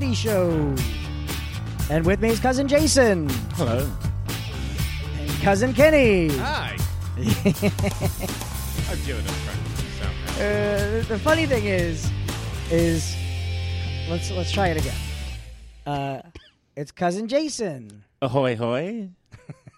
Show. 0.00 0.74
And 1.90 2.06
with 2.06 2.20
me 2.22 2.30
is 2.30 2.40
cousin 2.40 2.66
Jason 2.66 3.28
Hello. 3.52 3.86
and 5.18 5.30
cousin 5.42 5.74
Kenny. 5.74 6.28
Hi. 6.38 6.76
I've 7.18 7.26
given 9.06 9.22
it 9.24 9.30
a 9.30 9.34
practice 9.44 9.84
somehow. 10.00 10.40
Uh, 10.42 11.02
the 11.02 11.18
funny 11.22 11.44
thing 11.44 11.66
is, 11.66 12.10
is 12.70 13.14
let's 14.08 14.30
let's 14.30 14.50
try 14.50 14.68
it 14.68 14.78
again. 14.78 14.96
Uh, 15.86 16.22
it's 16.76 16.90
cousin 16.92 17.28
Jason 17.28 18.02
Ahoy, 18.22 18.56
hoy. 18.56 19.10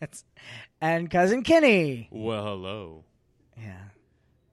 and 0.81 1.11
cousin 1.11 1.43
Kenny. 1.43 2.09
Well, 2.13 2.45
hello. 2.45 3.05
Yeah, 3.59 3.73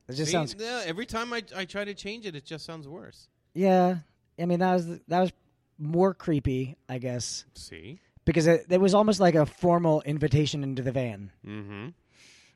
it 0.07 0.13
just 0.13 0.31
See, 0.31 0.31
sounds. 0.31 0.55
every 0.59 1.05
time 1.05 1.31
I, 1.31 1.43
I 1.55 1.65
try 1.65 1.85
to 1.85 1.93
change 1.93 2.25
it, 2.25 2.35
it 2.35 2.43
just 2.43 2.65
sounds 2.65 2.87
worse. 2.87 3.27
Yeah, 3.53 3.97
I 4.39 4.45
mean 4.45 4.59
that 4.59 4.73
was 4.73 4.87
that 5.07 5.19
was 5.19 5.31
more 5.79 6.13
creepy, 6.13 6.75
I 6.87 6.97
guess, 6.99 7.45
See? 7.55 7.99
because 8.25 8.47
it, 8.47 8.65
it 8.69 8.81
was 8.81 8.93
almost 8.93 9.19
like 9.19 9.35
a 9.35 9.45
formal 9.45 10.01
invitation 10.01 10.63
into 10.63 10.81
the 10.81 10.91
van. 10.91 11.31
Mm-hmm. 11.45 11.87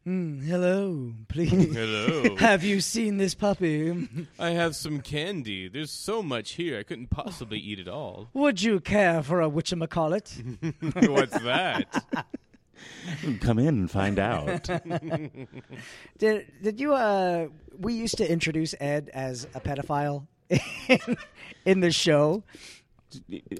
Mm, 0.06 0.44
hello, 0.44 1.14
please. 1.30 1.74
Hello. 1.74 2.36
Have 2.40 2.66
you 2.66 2.82
seen 2.82 3.16
this 3.16 3.34
puppy? 3.36 4.10
I 4.38 4.50
have 4.50 4.76
some 4.76 5.00
candy. 5.00 5.70
There's 5.70 5.92
so 5.92 6.22
much 6.22 6.52
here. 6.52 6.78
I 6.78 6.84
couldn't 6.84 7.08
possibly 7.08 7.58
eat 7.58 7.80
it 7.80 7.88
all. 7.88 8.28
Would 8.34 8.62
you 8.62 8.82
care 8.82 9.24
for 9.24 9.42
a 9.42 9.50
whatchamacallit? 9.50 11.08
What's 11.10 11.40
that? 11.44 12.06
Come 13.40 13.60
in 13.60 13.68
and 13.70 13.90
find 13.90 14.20
out. 14.20 14.64
Did 16.18 16.52
did 16.62 16.80
you 16.82 16.94
uh 16.94 17.48
we 17.78 17.94
used 17.94 18.18
to 18.18 18.30
introduce 18.30 18.76
Ed 18.82 19.10
as 19.14 19.46
a 19.56 19.62
pedophile 19.62 20.28
in, 20.50 21.18
in 21.66 21.80
the 21.80 21.92
show. 21.92 22.44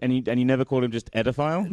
And 0.02 0.16
you 0.16 0.24
and 0.28 0.40
you 0.40 0.46
never 0.46 0.66
called 0.66 0.84
him 0.84 0.92
just 0.92 1.12
Edophile? 1.12 1.68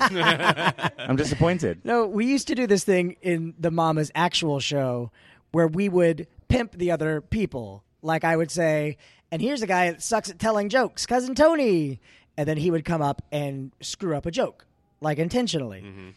I'm 0.98 1.16
disappointed. 1.16 1.80
No, 1.84 2.06
we 2.06 2.26
used 2.26 2.48
to 2.48 2.54
do 2.54 2.66
this 2.66 2.84
thing 2.84 3.16
in 3.22 3.54
the 3.58 3.70
Mama's 3.70 4.10
actual 4.14 4.60
show 4.60 5.10
where 5.52 5.66
we 5.66 5.88
would 5.88 6.26
pimp 6.48 6.72
the 6.72 6.90
other 6.90 7.20
people. 7.20 7.84
Like 8.02 8.24
I 8.24 8.36
would 8.36 8.50
say, 8.50 8.98
and 9.30 9.40
here's 9.40 9.62
a 9.62 9.66
guy 9.66 9.90
that 9.90 10.02
sucks 10.02 10.30
at 10.30 10.38
telling 10.38 10.68
jokes, 10.68 11.06
cousin 11.06 11.34
Tony. 11.34 12.00
And 12.36 12.48
then 12.48 12.56
he 12.56 12.70
would 12.72 12.84
come 12.84 13.00
up 13.00 13.22
and 13.30 13.70
screw 13.80 14.16
up 14.16 14.26
a 14.26 14.30
joke, 14.32 14.66
like 15.00 15.18
intentionally. 15.18 15.82
Mm-hmm. 15.82 16.08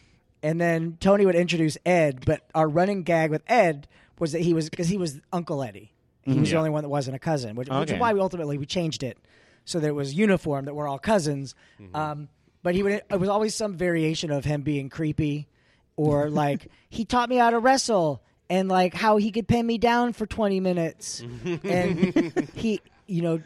And 0.42 0.60
then 0.60 0.96
Tony 0.98 1.24
would 1.24 1.36
introduce 1.36 1.78
Ed, 1.86 2.24
but 2.26 2.42
our 2.56 2.68
running 2.68 3.04
gag 3.04 3.30
with 3.30 3.42
Ed 3.46 3.86
was 4.18 4.32
that 4.32 4.40
he 4.40 4.52
was 4.52 4.68
because 4.68 4.88
he 4.88 4.98
was 4.98 5.20
Uncle 5.32 5.62
Eddie. 5.62 5.92
He 6.22 6.32
mm-hmm. 6.32 6.40
was 6.40 6.50
the 6.50 6.56
only 6.56 6.70
one 6.70 6.82
that 6.82 6.88
wasn't 6.88 7.14
a 7.14 7.20
cousin, 7.20 7.54
which, 7.54 7.68
which 7.68 7.92
is 7.92 8.00
why 8.00 8.12
we 8.12 8.20
ultimately 8.20 8.58
we 8.58 8.66
changed 8.66 9.02
it 9.02 9.16
so 9.68 9.80
that 9.80 9.88
it 9.88 9.94
was 9.94 10.14
uniform 10.14 10.64
that 10.64 10.74
we're 10.74 10.88
all 10.88 10.98
cousins. 10.98 11.54
Um, 11.94 12.28
but 12.62 12.74
he 12.74 12.82
would 12.82 12.92
it 12.92 13.20
was 13.20 13.28
always 13.28 13.54
some 13.54 13.74
variation 13.76 14.30
of 14.30 14.44
him 14.44 14.62
being 14.62 14.88
creepy, 14.88 15.48
or 15.96 16.30
like 16.44 16.68
he 16.88 17.04
taught 17.04 17.28
me 17.28 17.36
how 17.36 17.50
to 17.50 17.58
wrestle 17.58 18.22
and 18.50 18.68
like 18.68 18.94
how 18.94 19.18
he 19.18 19.30
could 19.30 19.46
pin 19.46 19.66
me 19.66 19.78
down 19.78 20.12
for 20.12 20.26
twenty 20.26 20.60
minutes, 20.60 21.22
and 21.64 22.50
he 22.54 22.80
you 23.06 23.22
know 23.22 23.42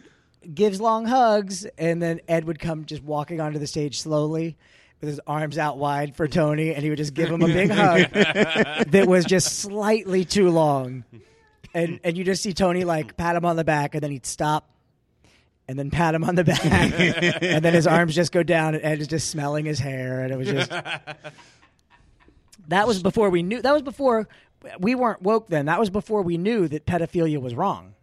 gives 0.54 0.80
long 0.80 1.04
hugs, 1.06 1.66
and 1.76 2.00
then 2.00 2.20
Ed 2.28 2.44
would 2.44 2.58
come 2.58 2.84
just 2.84 3.02
walking 3.02 3.40
onto 3.40 3.58
the 3.58 3.66
stage 3.66 4.00
slowly. 4.00 4.56
With 5.00 5.08
his 5.08 5.20
arms 5.26 5.58
out 5.58 5.78
wide 5.78 6.14
for 6.14 6.28
Tony, 6.28 6.72
and 6.72 6.84
he 6.84 6.88
would 6.88 6.96
just 6.96 7.12
give 7.12 7.28
him 7.28 7.42
a 7.42 7.48
big 7.48 7.70
hug 7.70 8.08
that 8.12 9.06
was 9.08 9.24
just 9.24 9.58
slightly 9.58 10.24
too 10.24 10.48
long 10.50 11.02
and 11.74 12.00
and 12.04 12.16
you 12.16 12.24
just 12.24 12.42
see 12.42 12.52
Tony 12.52 12.84
like 12.84 13.16
pat 13.16 13.36
him 13.36 13.44
on 13.44 13.56
the 13.56 13.64
back, 13.64 13.94
and 13.94 14.02
then 14.02 14.10
he'd 14.10 14.26
stop, 14.26 14.68
and 15.68 15.78
then 15.78 15.90
pat 15.90 16.14
him 16.14 16.24
on 16.24 16.34
the 16.34 16.44
back, 16.44 16.64
and 17.42 17.64
then 17.64 17.72
his 17.74 17.86
arms 17.86 18.14
just 18.14 18.32
go 18.32 18.42
down, 18.42 18.74
and 18.74 18.84
Ed 18.84 19.00
is 19.00 19.06
just 19.08 19.30
smelling 19.30 19.64
his 19.64 19.78
hair, 19.78 20.20
and 20.22 20.32
it 20.32 20.36
was 20.36 20.48
just. 20.48 20.72
That 22.68 22.86
was 22.86 23.02
before 23.02 23.28
we 23.30 23.42
knew. 23.42 23.60
That 23.60 23.72
was 23.72 23.82
before 23.82 24.28
we 24.78 24.94
weren't 24.94 25.20
woke. 25.22 25.48
Then 25.48 25.66
that 25.66 25.80
was 25.80 25.90
before 25.90 26.22
we 26.22 26.38
knew 26.38 26.68
that 26.68 26.86
pedophilia 26.86 27.40
was 27.40 27.54
wrong. 27.54 27.94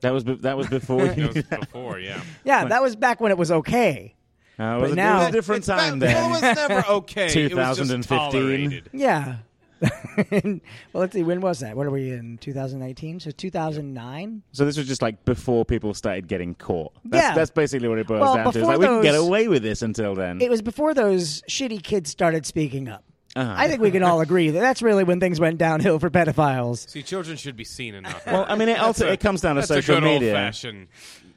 That 0.00 0.10
was 0.12 0.24
be- 0.24 0.34
that 0.36 0.56
was 0.56 0.66
before. 0.68 1.06
That 1.06 1.34
was 1.34 1.44
before, 1.60 1.98
yeah. 2.00 2.20
Yeah, 2.44 2.64
that 2.66 2.82
was 2.82 2.96
back 2.96 3.20
when 3.20 3.30
it 3.30 3.38
was 3.38 3.50
okay. 3.50 4.14
Uh, 4.58 4.62
it 4.64 4.80
was 4.80 4.82
But 4.82 4.92
a, 4.92 4.94
now- 4.96 5.16
it 5.16 5.18
was 5.20 5.28
a 5.28 5.32
different 5.32 5.64
time 5.64 5.98
back- 5.98 6.14
then. 6.14 6.26
It 6.26 6.30
was 6.30 6.42
never 6.42 6.84
okay. 6.88 7.26
It 7.44 7.54
was 7.54 7.76
just 7.78 7.90
2015. 7.90 8.18
tolerated. 8.18 8.90
Yeah. 8.92 9.36
well, 10.32 10.60
let's 10.94 11.12
see. 11.14 11.22
When 11.22 11.40
was 11.40 11.60
that? 11.60 11.76
What 11.76 11.86
are 11.86 11.90
we 11.90 12.10
in? 12.10 12.38
2019. 12.38 13.20
So 13.20 13.30
2009. 13.30 14.42
So 14.52 14.64
this 14.64 14.76
was 14.76 14.86
just 14.86 15.02
like 15.02 15.24
before 15.24 15.64
people 15.64 15.92
started 15.94 16.28
getting 16.28 16.54
caught. 16.54 16.92
That's, 17.04 17.22
Yeah. 17.22 17.34
that's 17.34 17.50
basically 17.50 17.88
what 17.88 17.98
it 17.98 18.06
boils 18.06 18.20
Well, 18.20 18.34
down 18.36 18.44
to. 18.44 18.48
It's 18.50 18.56
before 18.58 18.70
like 18.72 18.78
we 18.80 18.86
can 18.86 19.02
get 19.02 19.14
away 19.14 19.48
with 19.48 19.62
this 19.62 19.82
until 19.82 20.14
then. 20.14 20.40
It 20.40 20.50
was 20.50 20.62
before 20.62 20.94
those 20.94 21.42
shitty 21.42 21.82
kids 21.82 22.10
started 22.10 22.46
speaking 22.46 22.88
up. 22.88 23.04
Uh-huh. 23.34 23.54
I 23.54 23.68
think 23.68 23.82
we 23.82 23.90
can 23.90 24.02
all 24.02 24.20
agree 24.22 24.48
that 24.50 24.60
that's 24.60 24.80
really 24.80 25.04
when 25.04 25.20
things 25.20 25.38
went 25.38 25.58
downhill 25.58 25.98
for 25.98 26.08
pedophiles. 26.08 26.88
See, 26.88 27.02
children 27.02 27.36
should 27.36 27.56
be 27.56 27.64
seen 27.64 27.94
and 27.94 28.04
not 28.04 28.22
well, 28.26 28.46
I 28.48 28.54
mean, 28.56 28.70
it 28.70 28.78
also 28.78 29.06
it 29.08 29.20
comes 29.20 29.42
down 29.42 29.56
to 29.56 29.62
social 29.62 29.96
a 29.98 30.00
good 30.00 30.06
media. 30.06 30.30
old-fashioned 30.30 30.88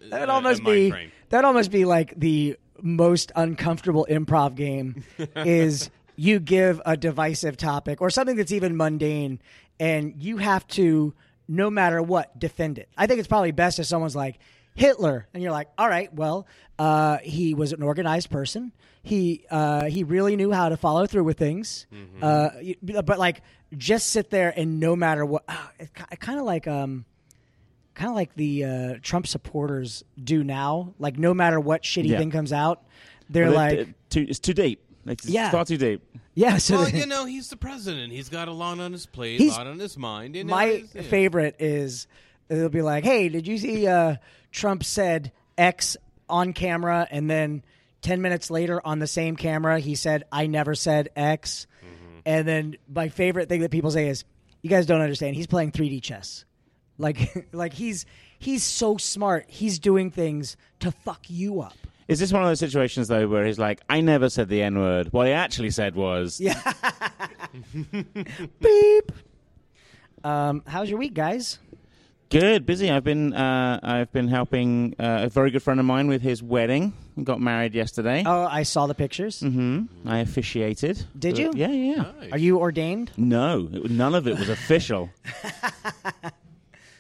That 0.10 0.30
uh, 0.30 0.34
almost 0.34 0.64
be 0.64 0.90
frame. 0.92 1.12
that 1.30 1.44
almost 1.44 1.72
be 1.72 1.84
like 1.84 2.14
the 2.18 2.56
most 2.82 3.34
uncomfortable 3.36 4.08
improv 4.10 4.56
game 4.56 5.04
is 5.36 5.90
you 6.22 6.40
give 6.40 6.82
a 6.86 6.98
divisive 6.98 7.56
topic 7.56 8.02
or 8.02 8.10
something 8.10 8.36
that's 8.36 8.52
even 8.52 8.76
mundane 8.76 9.40
and 9.80 10.14
you 10.22 10.36
have 10.38 10.68
to 10.68 11.14
no 11.48 11.70
matter 11.70 12.02
what 12.02 12.38
defend 12.38 12.78
it. 12.78 12.90
I 12.98 13.08
think 13.08 13.20
it's 13.20 13.28
probably 13.28 13.52
best 13.52 13.80
if 13.80 13.86
someone's 13.86 14.16
like 14.18 14.38
Hitler 14.76 15.28
and 15.34 15.42
you're 15.42 15.52
like, 15.54 15.68
"All 15.78 15.88
right, 15.90 16.14
well, 16.14 16.46
uh, 16.78 17.18
he 17.24 17.54
was 17.54 17.72
an 17.74 17.82
organized 17.84 18.30
person. 18.30 18.72
He 19.02 19.46
uh, 19.50 19.86
he 19.86 20.04
really 20.04 20.36
knew 20.36 20.52
how 20.52 20.70
to 20.70 20.78
follow 20.78 21.06
through 21.08 21.24
with 21.24 21.38
things." 21.38 21.88
Uh, 22.22 22.50
but 22.84 23.18
like 23.18 23.42
just 23.78 24.10
sit 24.10 24.30
there 24.30 24.54
and 24.56 24.80
no 24.80 24.96
matter 24.96 25.26
what 25.26 25.44
ah, 25.48 25.72
kind 26.20 26.38
of 26.40 26.46
like 26.46 26.68
um 26.68 27.06
kind 27.96 28.10
of 28.10 28.16
like 28.16 28.34
the 28.36 28.64
uh, 28.66 28.96
Trump 29.02 29.26
supporters 29.26 30.04
do 30.22 30.44
now. 30.44 30.94
Like 31.00 31.18
no 31.18 31.34
matter 31.34 31.60
what 31.60 31.84
shitty 31.84 32.10
Yeah. 32.10 32.18
thing 32.18 32.32
comes 32.32 32.52
out, 32.54 32.84
they're 33.30 33.46
Well, 33.48 33.56
like, 33.56 33.74
it- 33.74 33.80
it- 33.90 34.10
too, 34.10 34.26
it's 34.30 34.40
too 34.40 34.54
deep. 34.54 34.82
It's 35.10 35.26
Yeah. 35.28 35.50
far 35.52 35.66
too 35.66 35.78
deep. 35.78 36.02
yeah. 36.36 36.58
So 36.58 36.78
Well, 36.78 36.90
you 36.94 37.06
know, 37.06 37.26
he's 37.26 37.50
the 37.50 37.58
president. 37.58 38.14
He's 38.14 38.30
got 38.30 38.48
a 38.48 38.52
lot 38.54 38.80
on 38.80 38.92
his 38.94 39.06
plate, 39.06 39.40
He's- 39.40 39.56
a 39.56 39.58
lot 39.58 39.68
on 39.68 39.80
his 39.80 39.98
mind. 39.98 40.36
You 40.36 40.44
know, 40.46 40.52
my 40.52 40.66
it's- 40.66 40.92
yeah. 40.96 41.02
favorite 41.02 41.56
is 41.60 42.08
they'll 42.48 42.70
be 42.70 42.82
like, 42.82 43.04
"Hey, 43.04 43.28
did 43.30 43.48
you 43.48 43.58
see 43.58 43.86
uh, 43.88 44.16
Trump 44.52 44.84
said 44.84 45.32
X 45.58 45.98
on 46.30 46.54
camera?" 46.54 47.08
And 47.12 47.30
then 47.30 47.64
ten 48.02 48.22
minutes 48.22 48.50
later, 48.50 48.80
on 48.86 49.00
the 49.00 49.08
same 49.08 49.36
camera, 49.36 49.80
he 49.80 49.96
said, 49.96 50.24
"I 50.32 50.48
never 50.48 50.76
said 50.76 51.10
X." 51.16 51.68
Mm-hmm. 51.84 52.20
And 52.26 52.48
then 52.48 52.76
my 52.88 53.10
favorite 53.10 53.50
thing 53.50 53.62
that 53.62 53.72
people 53.72 53.92
say 53.92 54.08
is, 54.08 54.24
"You 54.62 54.70
guys 54.70 54.86
don't 54.86 55.02
understand. 55.02 55.36
He's 55.36 55.48
playing 55.48 55.72
3D 55.72 56.02
chess. 56.02 56.46
Like, 56.98 57.48
like 57.54 57.74
he's 57.74 58.06
he's 58.38 58.64
so 58.64 58.98
smart. 58.98 59.46
He's 59.48 59.80
doing 59.80 60.12
things 60.12 60.56
to 60.82 60.92
fuck 60.92 61.22
you 61.30 61.62
up." 61.62 61.74
Is 62.10 62.20
this 62.20 62.34
one 62.34 62.42
of 62.42 62.48
those 62.50 62.60
situations 62.60 63.08
though 63.08 63.28
where 63.28 63.46
he's 63.46 63.60
like, 63.60 63.80
"I 63.88 64.02
never 64.02 64.30
said 64.30 64.50
the 64.50 64.62
N 64.64 64.78
word." 64.80 65.14
What 65.14 65.28
he 65.28 65.34
actually 65.34 65.70
said 65.70 65.96
was, 65.96 66.42
Yeah. 66.42 66.60
Beep. 68.62 69.12
Um, 70.24 70.64
how's 70.68 70.90
your 70.90 71.00
week, 71.00 71.14
guys? 71.14 71.60
Good, 72.30 72.66
busy. 72.66 72.92
I've 72.92 73.04
been 73.04 73.34
uh, 73.34 73.80
I've 73.82 74.12
been 74.12 74.28
helping 74.28 74.96
uh, 75.00 75.22
a 75.24 75.30
very 75.30 75.50
good 75.52 75.64
friend 75.64 75.80
of 75.80 75.86
mine 75.86 76.08
with 76.08 76.22
his 76.22 76.44
wedding. 76.44 76.94
He 77.16 77.24
got 77.24 77.42
married 77.42 77.74
yesterday. 77.74 78.24
Oh, 78.26 78.46
I 78.50 78.64
saw 78.64 78.86
the 78.88 78.94
pictures. 78.94 79.42
Mm-hmm. 79.42 80.08
I 80.08 80.20
officiated. 80.20 81.06
Did 81.18 81.36
Uh, 81.40 81.42
you? 81.44 81.54
Yeah, 81.56 81.68
yeah. 81.72 81.96
yeah. 81.96 82.12
Nice. 82.22 82.32
Are 82.34 82.38
you 82.38 82.60
ordained? 82.60 83.12
No, 83.18 83.70
it, 83.72 83.90
none 83.92 84.14
of 84.16 84.28
it 84.28 84.38
was 84.38 84.50
official. 84.50 85.10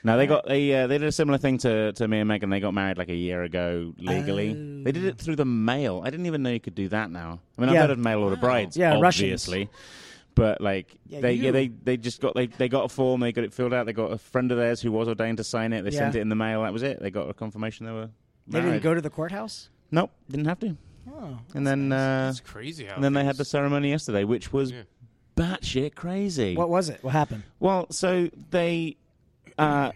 no, 0.04 0.18
they 0.18 0.28
got 0.28 0.46
they 0.48 0.74
uh, 0.74 0.88
they 0.88 0.98
did 0.98 1.08
a 1.08 1.12
similar 1.12 1.38
thing 1.38 1.58
to, 1.60 1.92
to 1.94 2.08
me 2.08 2.20
and 2.20 2.28
Megan. 2.28 2.50
They 2.50 2.60
got 2.60 2.74
married 2.74 2.98
like 2.98 3.10
a 3.10 3.16
year 3.16 3.44
ago 3.44 3.94
legally. 3.98 4.52
Oh. 4.52 4.84
They 4.84 4.92
did 4.92 5.06
it 5.06 5.18
through 5.18 5.36
the 5.36 5.46
mail. 5.46 6.02
I 6.04 6.10
didn't 6.10 6.26
even 6.26 6.42
know 6.44 6.50
you 6.52 6.60
could 6.60 6.76
do 6.76 6.88
that 6.90 7.12
now. 7.12 7.40
I 7.58 7.62
mean, 7.62 7.70
I've 7.70 7.76
Yeah. 7.76 7.82
heard 7.82 7.90
of 7.92 8.00
mail 8.00 8.20
order 8.20 8.36
Wow. 8.36 8.42
brides, 8.42 8.78
Yeah, 8.78 8.96
obviously. 8.96 9.70
But 10.36 10.62
like 10.62 10.96
Yeah, 11.06 11.20
they 11.22 11.34
you- 11.34 11.44
yeah 11.46 11.52
they 11.52 11.68
they 11.68 11.98
just 11.98 12.22
got 12.22 12.34
they, 12.36 12.48
they 12.48 12.70
got 12.70 12.86
a 12.86 12.90
form 12.90 13.20
they 13.20 13.32
got 13.34 13.44
it 13.44 13.54
filled 13.54 13.74
out 13.74 13.86
they 13.86 13.94
got 13.94 14.12
a 14.14 14.18
friend 14.18 14.52
of 14.52 14.58
theirs 14.58 14.80
who 14.82 14.92
was 14.92 15.08
ordained 15.10 15.38
to 15.38 15.44
sign 15.44 15.74
it 15.74 15.82
they 15.84 15.92
sent 15.92 16.14
Yeah. 16.16 16.20
it 16.20 16.22
in 16.22 16.30
the 16.30 16.36
mail 16.36 16.62
that 16.64 16.72
was 16.72 16.82
it 16.84 17.02
they 17.02 17.10
got 17.12 17.30
a 17.30 17.34
confirmation 17.34 17.86
they 17.86 17.92
were 17.92 18.10
They 18.48 18.60
married. 18.60 18.72
didn't 18.74 18.84
go 18.84 18.94
to 18.94 19.02
the 19.02 19.10
courthouse. 19.10 19.70
nope 19.92 20.12
didn't 20.30 20.46
have 20.46 20.60
to 20.60 20.78
Oh, 21.12 21.40
and 21.56 21.66
then 21.68 21.92
uh, 21.92 22.28
It's 22.30 22.40
crazy 22.40 22.86
how. 22.86 22.96
and 22.96 23.04
then 23.04 23.14
they 23.14 23.26
had 23.26 23.34
the 23.36 23.40
things- 23.44 23.50
ceremony 23.50 23.90
yesterday 23.90 24.24
which 24.24 24.54
was 24.54 24.72
Yeah. 24.72 24.84
batshit 25.36 25.96
crazy 25.96 26.56
what 26.56 26.70
was 26.70 26.88
it? 26.90 27.04
What 27.04 27.12
happened? 27.14 27.44
Well, 27.60 27.88
so 27.92 28.30
they 28.52 28.96
uh, 29.60 29.92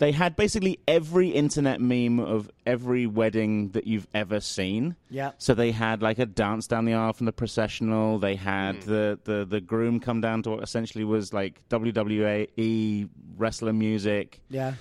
they 0.00 0.12
had 0.12 0.34
basically 0.34 0.80
every 0.88 1.28
internet 1.28 1.78
meme 1.78 2.20
of 2.20 2.50
every 2.64 3.06
wedding 3.06 3.70
that 3.72 3.86
you've 3.86 4.08
ever 4.14 4.40
seen. 4.40 4.96
Yeah. 5.10 5.32
So 5.36 5.52
they 5.52 5.72
had 5.72 6.00
like 6.00 6.18
a 6.18 6.24
dance 6.24 6.66
down 6.66 6.86
the 6.86 6.94
aisle 6.94 7.12
from 7.12 7.26
the 7.26 7.32
processional. 7.32 8.18
They 8.18 8.34
had 8.36 8.80
the, 8.82 9.18
the, 9.24 9.44
the 9.44 9.60
groom 9.60 10.00
come 10.00 10.22
down 10.22 10.42
to 10.44 10.50
what 10.50 10.62
essentially 10.62 11.04
was 11.04 11.34
like 11.34 11.60
WWE 11.68 13.10
wrestler 13.36 13.74
music. 13.74 14.40
Yeah. 14.48 14.72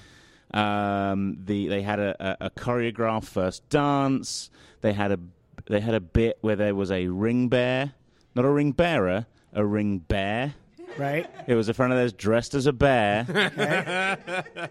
Um, 0.54 1.38
the 1.44 1.68
they 1.68 1.82
had 1.82 2.00
a, 2.00 2.16
a, 2.20 2.46
a 2.46 2.50
choreographed 2.50 3.26
first 3.26 3.68
dance. 3.70 4.50
They 4.82 4.94
had 4.94 5.12
a 5.12 5.20
they 5.68 5.82
had 5.82 5.94
a 5.94 6.00
bit 6.00 6.38
where 6.42 6.56
there 6.56 6.74
was 6.74 6.92
a 6.92 7.08
ring 7.08 7.50
bear, 7.50 7.92
not 8.36 8.46
a 8.46 8.50
ring 8.50 8.72
bearer, 8.72 9.28
a 9.54 9.66
ring 9.66 10.00
bear. 10.00 10.56
Right. 10.98 11.30
It 11.48 11.56
was 11.56 11.70
a 11.70 11.74
friend 11.74 11.94
of 11.94 11.98
theirs 12.00 12.14
dressed 12.14 12.54
as 12.56 12.66
a 12.66 12.74
bear, 12.74 13.26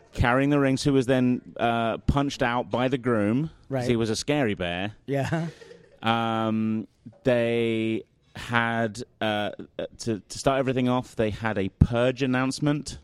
carrying 0.13 0.51
the 0.51 0.59
rings, 0.59 0.83
who 0.83 0.93
was 0.93 1.07
then 1.07 1.41
uh, 1.59 1.99
punched 1.99 2.43
out 2.43 2.71
by 2.71 2.89
the 2.89 2.99
groom. 2.99 3.45
'cause 3.49 3.55
Right. 3.71 3.89
He 3.89 3.97
was 3.97 4.11
a 4.11 4.17
scary 4.17 4.55
bear. 4.55 4.93
Yeah. 5.07 5.49
Um, 6.03 6.87
they 7.25 8.05
had 8.37 9.03
uh, 9.21 9.51
to 9.99 10.21
to 10.21 10.39
start 10.39 10.59
everything 10.59 10.89
off. 10.89 11.17
They 11.17 11.31
had 11.31 11.59
a 11.59 11.69
purge 11.71 12.23
announcement 12.23 12.99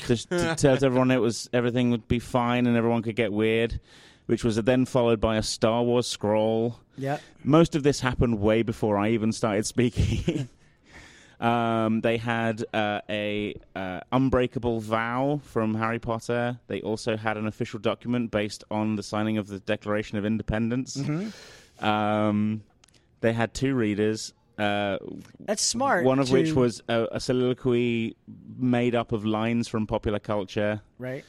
to, 0.00 0.16
to 0.16 0.54
tell 0.58 0.74
everyone 0.84 1.10
it 1.10 1.20
was 1.20 1.48
everything 1.52 1.90
would 1.90 2.08
be 2.08 2.18
fine 2.18 2.66
and 2.66 2.76
everyone 2.76 3.02
could 3.02 3.16
get 3.16 3.32
weird, 3.32 3.78
which 4.26 4.42
was 4.44 4.56
then 4.56 4.84
followed 4.84 5.20
by 5.20 5.36
a 5.36 5.42
Star 5.42 5.82
Wars 5.82 6.06
scroll. 6.06 6.80
Yep. 6.96 7.20
Most 7.44 7.74
of 7.74 7.82
this 7.82 8.00
happened 8.00 8.40
way 8.40 8.62
before 8.62 8.96
I 8.98 9.10
even 9.10 9.32
started 9.32 9.66
speaking. 9.66 10.48
um, 11.40 12.00
they 12.00 12.16
had 12.16 12.64
uh, 12.72 13.00
a 13.08 13.54
uh, 13.74 14.00
unbreakable 14.12 14.80
vow 14.80 15.40
from 15.44 15.74
Harry 15.74 15.98
Potter. 15.98 16.58
They 16.68 16.80
also 16.82 17.16
had 17.16 17.36
an 17.36 17.46
official 17.46 17.78
document 17.80 18.30
based 18.30 18.64
on 18.70 18.96
the 18.96 19.02
signing 19.02 19.36
of 19.38 19.48
the 19.48 19.60
Declaration 19.60 20.16
of 20.18 20.24
Independence. 20.24 20.96
Um, 21.80 22.62
they 23.20 23.32
had 23.32 23.54
two 23.54 23.74
readers. 23.74 24.32
Uh, 24.58 24.98
That's 25.40 25.62
smart. 25.62 26.04
one 26.04 26.20
of 26.20 26.30
which 26.30 26.52
was 26.52 26.80
a, 26.88 27.08
a 27.12 27.20
soliloquy 27.20 28.16
made 28.56 28.94
up 28.94 29.10
of 29.12 29.24
lines 29.24 29.66
from 29.66 29.86
popular 29.86 30.20
culture. 30.20 30.80
right. 30.98 31.24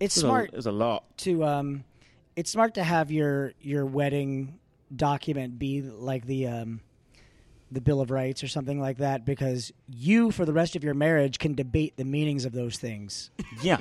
It's 0.00 0.16
It 0.16 0.20
was 0.20 0.24
a- 0.24 0.26
smart 0.26 0.50
it 0.52 0.56
was 0.56 0.66
a 0.66 0.72
lot. 0.72 1.18
to 1.18 1.44
um, 1.44 1.84
it's 2.36 2.50
smart 2.50 2.74
to 2.74 2.84
have 2.84 3.10
your 3.10 3.52
your 3.60 3.84
wedding 3.84 4.58
document 4.94 5.58
be 5.58 5.82
like 5.82 6.24
the 6.26 6.46
um, 6.46 6.80
the 7.70 7.80
Bill 7.80 8.00
of 8.00 8.10
Rights 8.10 8.42
or 8.42 8.48
something 8.48 8.80
like 8.80 8.98
that 8.98 9.24
because 9.24 9.72
you 9.88 10.30
for 10.30 10.44
the 10.44 10.52
rest 10.52 10.76
of 10.76 10.84
your 10.84 10.94
marriage 10.94 11.38
can 11.38 11.54
debate 11.54 11.96
the 11.96 12.04
meanings 12.04 12.44
of 12.44 12.52
those 12.52 12.76
things. 12.78 13.30
Yeah. 13.62 13.78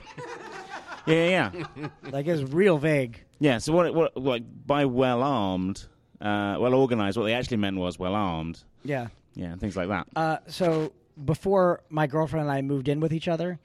yeah, 1.05 1.51
yeah, 1.53 1.65
yeah. 1.77 1.87
like 2.11 2.25
it's 2.27 2.51
real 2.51 2.77
vague. 2.77 3.23
Yeah, 3.39 3.59
so 3.59 3.71
what, 3.73 3.93
what 3.93 4.17
like 4.17 4.43
by 4.65 4.85
well 4.85 5.21
armed, 5.21 5.85
uh, 6.19 6.57
well 6.59 6.73
organized, 6.73 7.17
what 7.17 7.25
they 7.25 7.33
actually 7.33 7.57
meant 7.57 7.77
was 7.77 7.99
well 7.99 8.15
armed. 8.15 8.63
Yeah. 8.83 9.07
Yeah, 9.35 9.55
things 9.55 9.77
like 9.77 9.87
that. 9.89 10.07
Uh, 10.15 10.37
so 10.47 10.91
before 11.23 11.81
my 11.89 12.07
girlfriend 12.07 12.47
and 12.47 12.51
I 12.51 12.61
moved 12.63 12.87
in 12.87 12.99
with 12.99 13.13
each 13.13 13.27
other, 13.27 13.59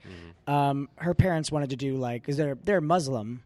um, 0.47 0.87
her 0.97 1.13
parents 1.15 1.51
wanted 1.51 1.71
to 1.71 1.75
do 1.75 1.95
like 1.95 2.21
because 2.21 2.37
they're 2.37 2.57
they're 2.63 2.81
Muslim, 2.81 3.43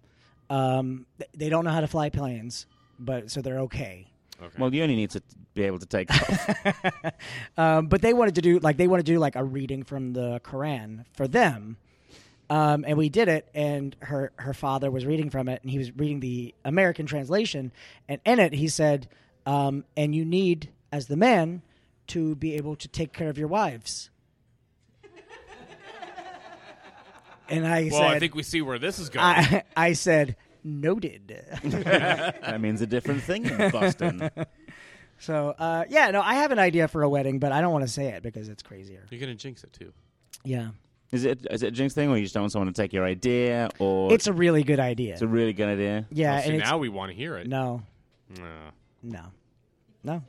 um, 0.50 1.06
they 1.34 1.50
don't 1.50 1.64
know 1.66 1.72
how 1.72 1.82
to 1.82 1.88
fly 1.88 2.10
planes, 2.10 2.66
but 3.00 3.32
so 3.32 3.42
they're 3.42 3.60
okay. 3.62 4.08
Okay. 4.42 4.56
Well, 4.58 4.74
you 4.74 4.84
only 4.84 4.96
need 4.96 5.10
to 5.12 5.22
be 5.54 5.64
able 5.64 5.80
to 5.80 5.86
take 5.86 6.12
off. 6.12 6.74
Um, 7.58 7.88
but 7.88 8.02
they 8.04 8.14
wanted 8.14 8.36
to 8.36 8.42
do 8.42 8.60
like 8.60 8.78
they 8.78 8.88
wanted 8.88 9.08
to 9.08 9.12
do 9.14 9.18
like 9.18 9.36
a 9.36 9.44
reading 9.44 9.84
from 9.84 10.14
the 10.14 10.40
Quran 10.44 11.06
for 11.14 11.28
them. 11.28 11.78
Um, 12.50 12.86
and 12.88 12.98
we 12.98 13.10
did 13.10 13.28
it, 13.28 13.50
and 13.54 13.96
her 14.02 14.32
her 14.38 14.54
father 14.54 14.92
was 14.92 15.06
reading 15.06 15.30
from 15.30 15.50
it, 15.50 15.62
and 15.64 15.72
he 15.72 15.78
was 15.78 15.92
reading 15.98 16.20
the 16.20 16.54
American 16.64 17.06
translation, 17.08 17.72
and 18.08 18.22
in 18.26 18.40
it 18.40 18.54
he 18.54 18.68
said, 18.68 19.10
um, 19.46 19.84
"And 19.98 20.16
you 20.16 20.24
need, 20.24 20.70
as 20.92 21.08
the 21.08 21.18
man, 21.18 21.64
to 22.08 22.36
be 22.36 22.54
able 22.56 22.76
to 22.78 22.88
take 22.88 23.12
care 23.12 23.30
of 23.30 23.38
your 23.38 23.50
wives." 23.50 24.12
and 27.50 27.68
I 27.68 27.90
said 27.90 27.92
well, 27.92 28.02
said, 28.02 28.16
I 28.16 28.20
think 28.20 28.36
we 28.36 28.44
see 28.44 28.62
where 28.62 28.80
this 28.80 29.00
is 29.00 29.10
going. 29.10 29.26
I, 29.26 29.64
I 29.76 29.94
said, 29.94 30.38
noted. 30.68 31.36
that 31.64 32.60
means 32.62 32.82
a 32.82 32.88
different 32.88 33.24
thing 33.24 33.46
in 33.46 33.72
Boston. 33.72 34.30
so 35.20 35.56
uh, 35.58 35.86
yeah, 35.90 36.12
no, 36.12 36.22
I 36.22 36.36
have 36.36 36.52
an 36.52 36.60
idea 36.60 36.88
for 36.88 37.04
a 37.04 37.10
wedding, 37.10 37.40
but 37.40 37.52
I 37.52 37.62
don't 37.62 37.72
want 37.72 37.86
to 37.86 37.92
say 37.92 38.08
it 38.08 38.24
because 38.24 38.50
it's 38.50 38.62
crazier. 38.64 39.06
You're 39.10 39.20
gonna 39.20 39.36
jinx 39.36 39.64
it 39.64 39.74
too. 39.74 39.92
Yeah, 40.44 40.70
Is 41.12 41.26
it 41.26 41.48
is 41.50 41.64
it 41.64 41.68
a 41.68 41.72
jinx 41.72 41.94
thing, 41.94 42.10
or 42.10 42.18
you 42.18 42.24
just 42.24 42.34
don't 42.34 42.44
want 42.44 42.52
someone 42.52 42.68
to 42.72 42.80
take 42.82 42.94
your 42.94 43.06
idea, 43.06 43.70
or 43.80 44.14
it's 44.14 44.28
a 44.28 44.34
really 44.34 44.64
good 44.64 44.80
idea. 44.80 45.14
it's 45.14 45.22
a 45.22 45.28
really 45.28 45.54
good 45.54 45.68
idea? 45.70 46.06
yeah, 46.12 46.34
Well, 46.34 46.42
see, 46.42 46.48
and 46.50 46.58
it's, 46.62 46.70
now 46.70 46.78
we 46.78 46.90
want 46.90 47.12
to 47.12 47.18
hear 47.18 47.38
it. 47.38 47.48
no, 47.48 47.82
No. 48.40 48.44
no, 49.04 49.22
no. 50.04 50.24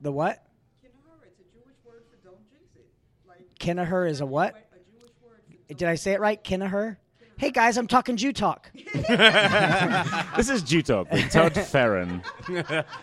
The 0.00 0.10
what? 0.10 0.44
Kinahar, 0.82 1.26
it's 1.26 1.38
a 1.40 1.44
Jewish 1.54 1.76
word 1.86 2.02
for 2.10 2.16
don't 2.28 2.50
jinx 2.50 2.74
it. 2.74 2.86
Like 3.28 3.58
Kinnaher 3.58 4.08
is 4.10 4.20
a 4.20 4.26
what? 4.26 4.54
a 4.54 4.98
Jewish 4.98 5.12
word 5.22 5.40
for 5.68 5.74
Did 5.74 5.88
I 5.88 5.94
say 5.94 6.12
it 6.12 6.20
right? 6.20 6.42
Kinnaher? 6.42 6.96
Hey 7.42 7.50
guys, 7.50 7.76
I'm 7.76 7.88
talking 7.88 8.16
Jew 8.16 8.32
talk. 8.32 8.70
This 10.36 10.48
is 10.48 10.62
Jew 10.62 10.80
Talk 10.80 11.10
with 11.10 11.28
Todd 11.32 11.54
Ferrin. 11.66 12.22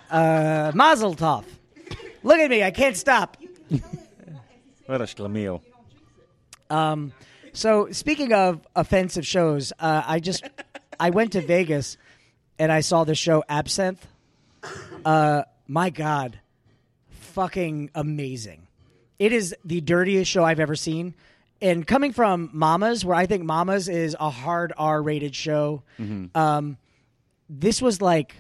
Uh, 0.10 0.72
Mazel 0.74 1.14
tov. 1.14 1.44
Look 2.24 2.40
at 2.40 2.50
me, 2.50 2.64
I 2.64 2.72
can't 2.72 2.96
stop. 2.96 3.36
What 4.86 5.02
a 5.02 5.04
schlemiel. 5.04 5.60
Um, 6.70 7.12
so 7.52 7.92
speaking 7.92 8.32
of 8.32 8.66
offensive 8.78 9.28
shows, 9.28 9.74
uh, 9.78 10.04
I 10.08 10.22
just 10.22 10.50
I 10.98 11.10
went 11.10 11.34
to 11.34 11.42
Vegas 11.42 11.98
and 12.58 12.72
I 12.72 12.80
saw 12.80 13.04
the 13.04 13.16
show 13.16 13.44
Absinthe. 13.50 14.08
Uh, 15.04 15.44
my 15.68 15.90
God, 15.90 16.40
fucking 17.10 17.92
amazing! 17.94 18.68
It 19.20 19.34
is 19.34 19.54
the 19.66 19.82
dirtiest 19.82 20.32
show 20.32 20.46
I've 20.46 20.62
ever 20.62 20.78
seen. 20.78 21.14
And 21.62 21.86
coming 21.86 22.14
from 22.14 22.50
Mamas, 22.54 23.04
where 23.04 23.16
I 23.16 23.26
think 23.26 23.44
Mamas 23.44 23.90
is 23.90 24.16
a 24.20 24.30
hard 24.30 24.72
R-rated 24.78 25.36
show, 25.36 25.84
um, 26.36 26.78
this 27.50 27.82
was 27.82 28.02
like 28.02 28.36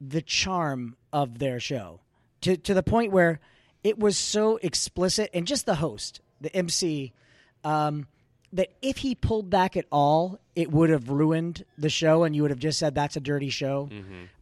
the 0.00 0.22
charm 0.22 0.96
of 1.12 1.38
their 1.38 1.60
show 1.60 2.00
to 2.40 2.56
to 2.56 2.74
the 2.74 2.82
point 2.82 3.12
where 3.12 3.40
it 3.82 3.98
was 3.98 4.16
so 4.16 4.56
explicit 4.62 5.30
and 5.34 5.46
just 5.46 5.66
the 5.66 5.74
host, 5.76 6.20
the 6.40 6.54
MC, 6.56 7.12
um, 7.64 8.06
that 8.52 8.68
if 8.80 8.98
he 8.98 9.14
pulled 9.14 9.50
back 9.50 9.76
at 9.76 9.84
all, 9.90 10.38
it 10.54 10.70
would 10.70 10.88
have 10.90 11.10
ruined 11.10 11.64
the 11.76 11.90
show, 11.90 12.22
and 12.24 12.34
you 12.36 12.42
would 12.42 12.50
have 12.50 12.60
just 12.60 12.78
said 12.78 12.94
that's 12.94 13.16
a 13.16 13.20
dirty 13.20 13.50
show. 13.50 13.88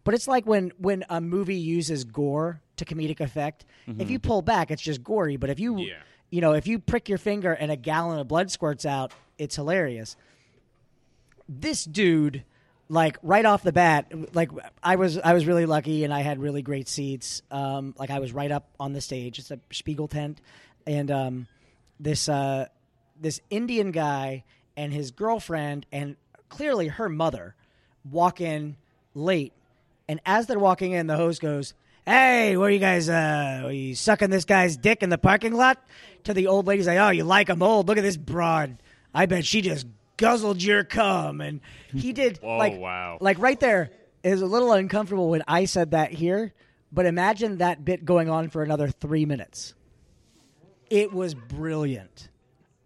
But 0.05 0.15
it's 0.15 0.29
like 0.29 0.47
when 0.47 0.73
when 0.79 1.05
a 1.09 1.21
movie 1.21 1.57
uses 1.57 2.05
gore 2.05 2.61
to 2.77 2.85
comedic 2.85 3.21
effect. 3.21 3.65
If 3.99 4.11
you 4.11 4.19
pull 4.19 4.43
back, 4.43 4.71
it's 4.71 4.83
just 4.83 5.03
gory. 5.03 5.37
But 5.37 5.51
if 5.51 5.59
you 5.59 5.79
Yeah. 5.79 5.95
You 6.33 6.41
know 6.41 6.55
if 6.55 6.67
you 6.67 6.81
prick 6.81 7.09
your 7.09 7.19
finger 7.19 7.53
and 7.53 7.71
a 7.71 7.77
gallon 7.77 8.19
of 8.19 8.27
blood 8.27 8.51
squirts 8.51 8.85
out, 8.85 9.13
it's 9.39 9.55
hilarious. 9.55 10.17
This 11.49 11.85
dude 11.85 12.43
like 12.89 13.19
right 13.23 13.45
off 13.45 13.63
the 13.63 13.73
bat 13.73 14.13
like 14.35 14.51
i 14.83 14.97
was 14.97 15.17
i 15.19 15.33
was 15.33 15.47
really 15.47 15.65
lucky 15.65 16.05
and 16.05 16.13
i 16.13 16.21
had 16.21 16.41
really 16.41 16.63
great 16.63 16.89
seats. 16.89 17.43
Um 17.51 17.95
like 17.99 18.11
i 18.11 18.19
was 18.19 18.33
right 18.33 18.51
up 18.51 18.67
on 18.81 18.95
the 18.95 19.01
stage. 19.01 19.39
It's 19.39 19.51
a 19.51 19.61
spiegel 19.71 20.09
tent. 20.09 20.41
And 20.87 21.11
um 21.11 21.47
this 22.01 22.29
uh 22.29 22.67
this 23.21 23.41
indian 23.51 23.93
guy 23.93 24.45
and 24.77 24.93
his 24.93 25.11
girlfriend 25.11 25.87
and 25.93 26.17
clearly 26.49 26.89
her 26.89 27.09
mother 27.11 27.55
walk 28.11 28.41
in 28.41 28.77
late. 29.15 29.53
And 30.09 30.21
as 30.25 30.47
they're 30.47 30.59
walking 30.59 30.93
in 30.93 31.07
the 31.07 31.17
host 31.17 31.43
goes 31.43 31.75
hey 32.07 32.57
are 32.57 32.71
you 32.71 32.79
guys 32.79 33.09
uh 33.09 33.63
are 33.65 33.73
you 33.73 33.95
sucking 33.95 34.31
this 34.31 34.45
guy's 34.45 34.77
dick 34.77 35.03
in 35.03 35.11
the 35.11 35.19
parking 35.19 35.55
lot? 35.55 35.83
To 36.25 36.35
the 36.35 36.47
old 36.47 36.67
ladies 36.67 36.87
like 36.87 36.99
oh 36.99 37.11
you 37.11 37.25
like 37.25 37.49
him? 37.49 37.63
Old 37.63 37.89
look 37.89 37.99
at 37.99 38.03
this 38.03 38.17
broad. 38.17 38.79
I 39.15 39.27
bet 39.27 39.45
she 39.45 39.61
just 39.61 39.87
guzzled 40.17 40.63
your 40.63 40.85
cum. 40.85 41.41
And 41.41 41.61
he 41.95 42.13
did 42.15 42.39
Whoa, 42.39 42.57
like 42.59 42.79
wow. 42.79 43.19
like 43.21 43.39
right 43.39 43.59
there 43.59 43.91
is 44.23 44.41
a 44.41 44.47
little 44.47 44.73
uncomfortable 44.73 45.29
when 45.31 45.43
i 45.49 45.65
said 45.65 45.91
that 45.91 46.13
here 46.13 46.55
but 46.93 47.07
imagine 47.07 47.59
that 47.59 47.85
bit 47.85 48.05
going 48.05 48.29
on 48.29 48.51
for 48.51 48.63
another 48.63 48.89
three 48.89 49.25
minutes. 49.25 49.75
It 50.91 51.11
was 51.13 51.35
brilliant. 51.35 52.29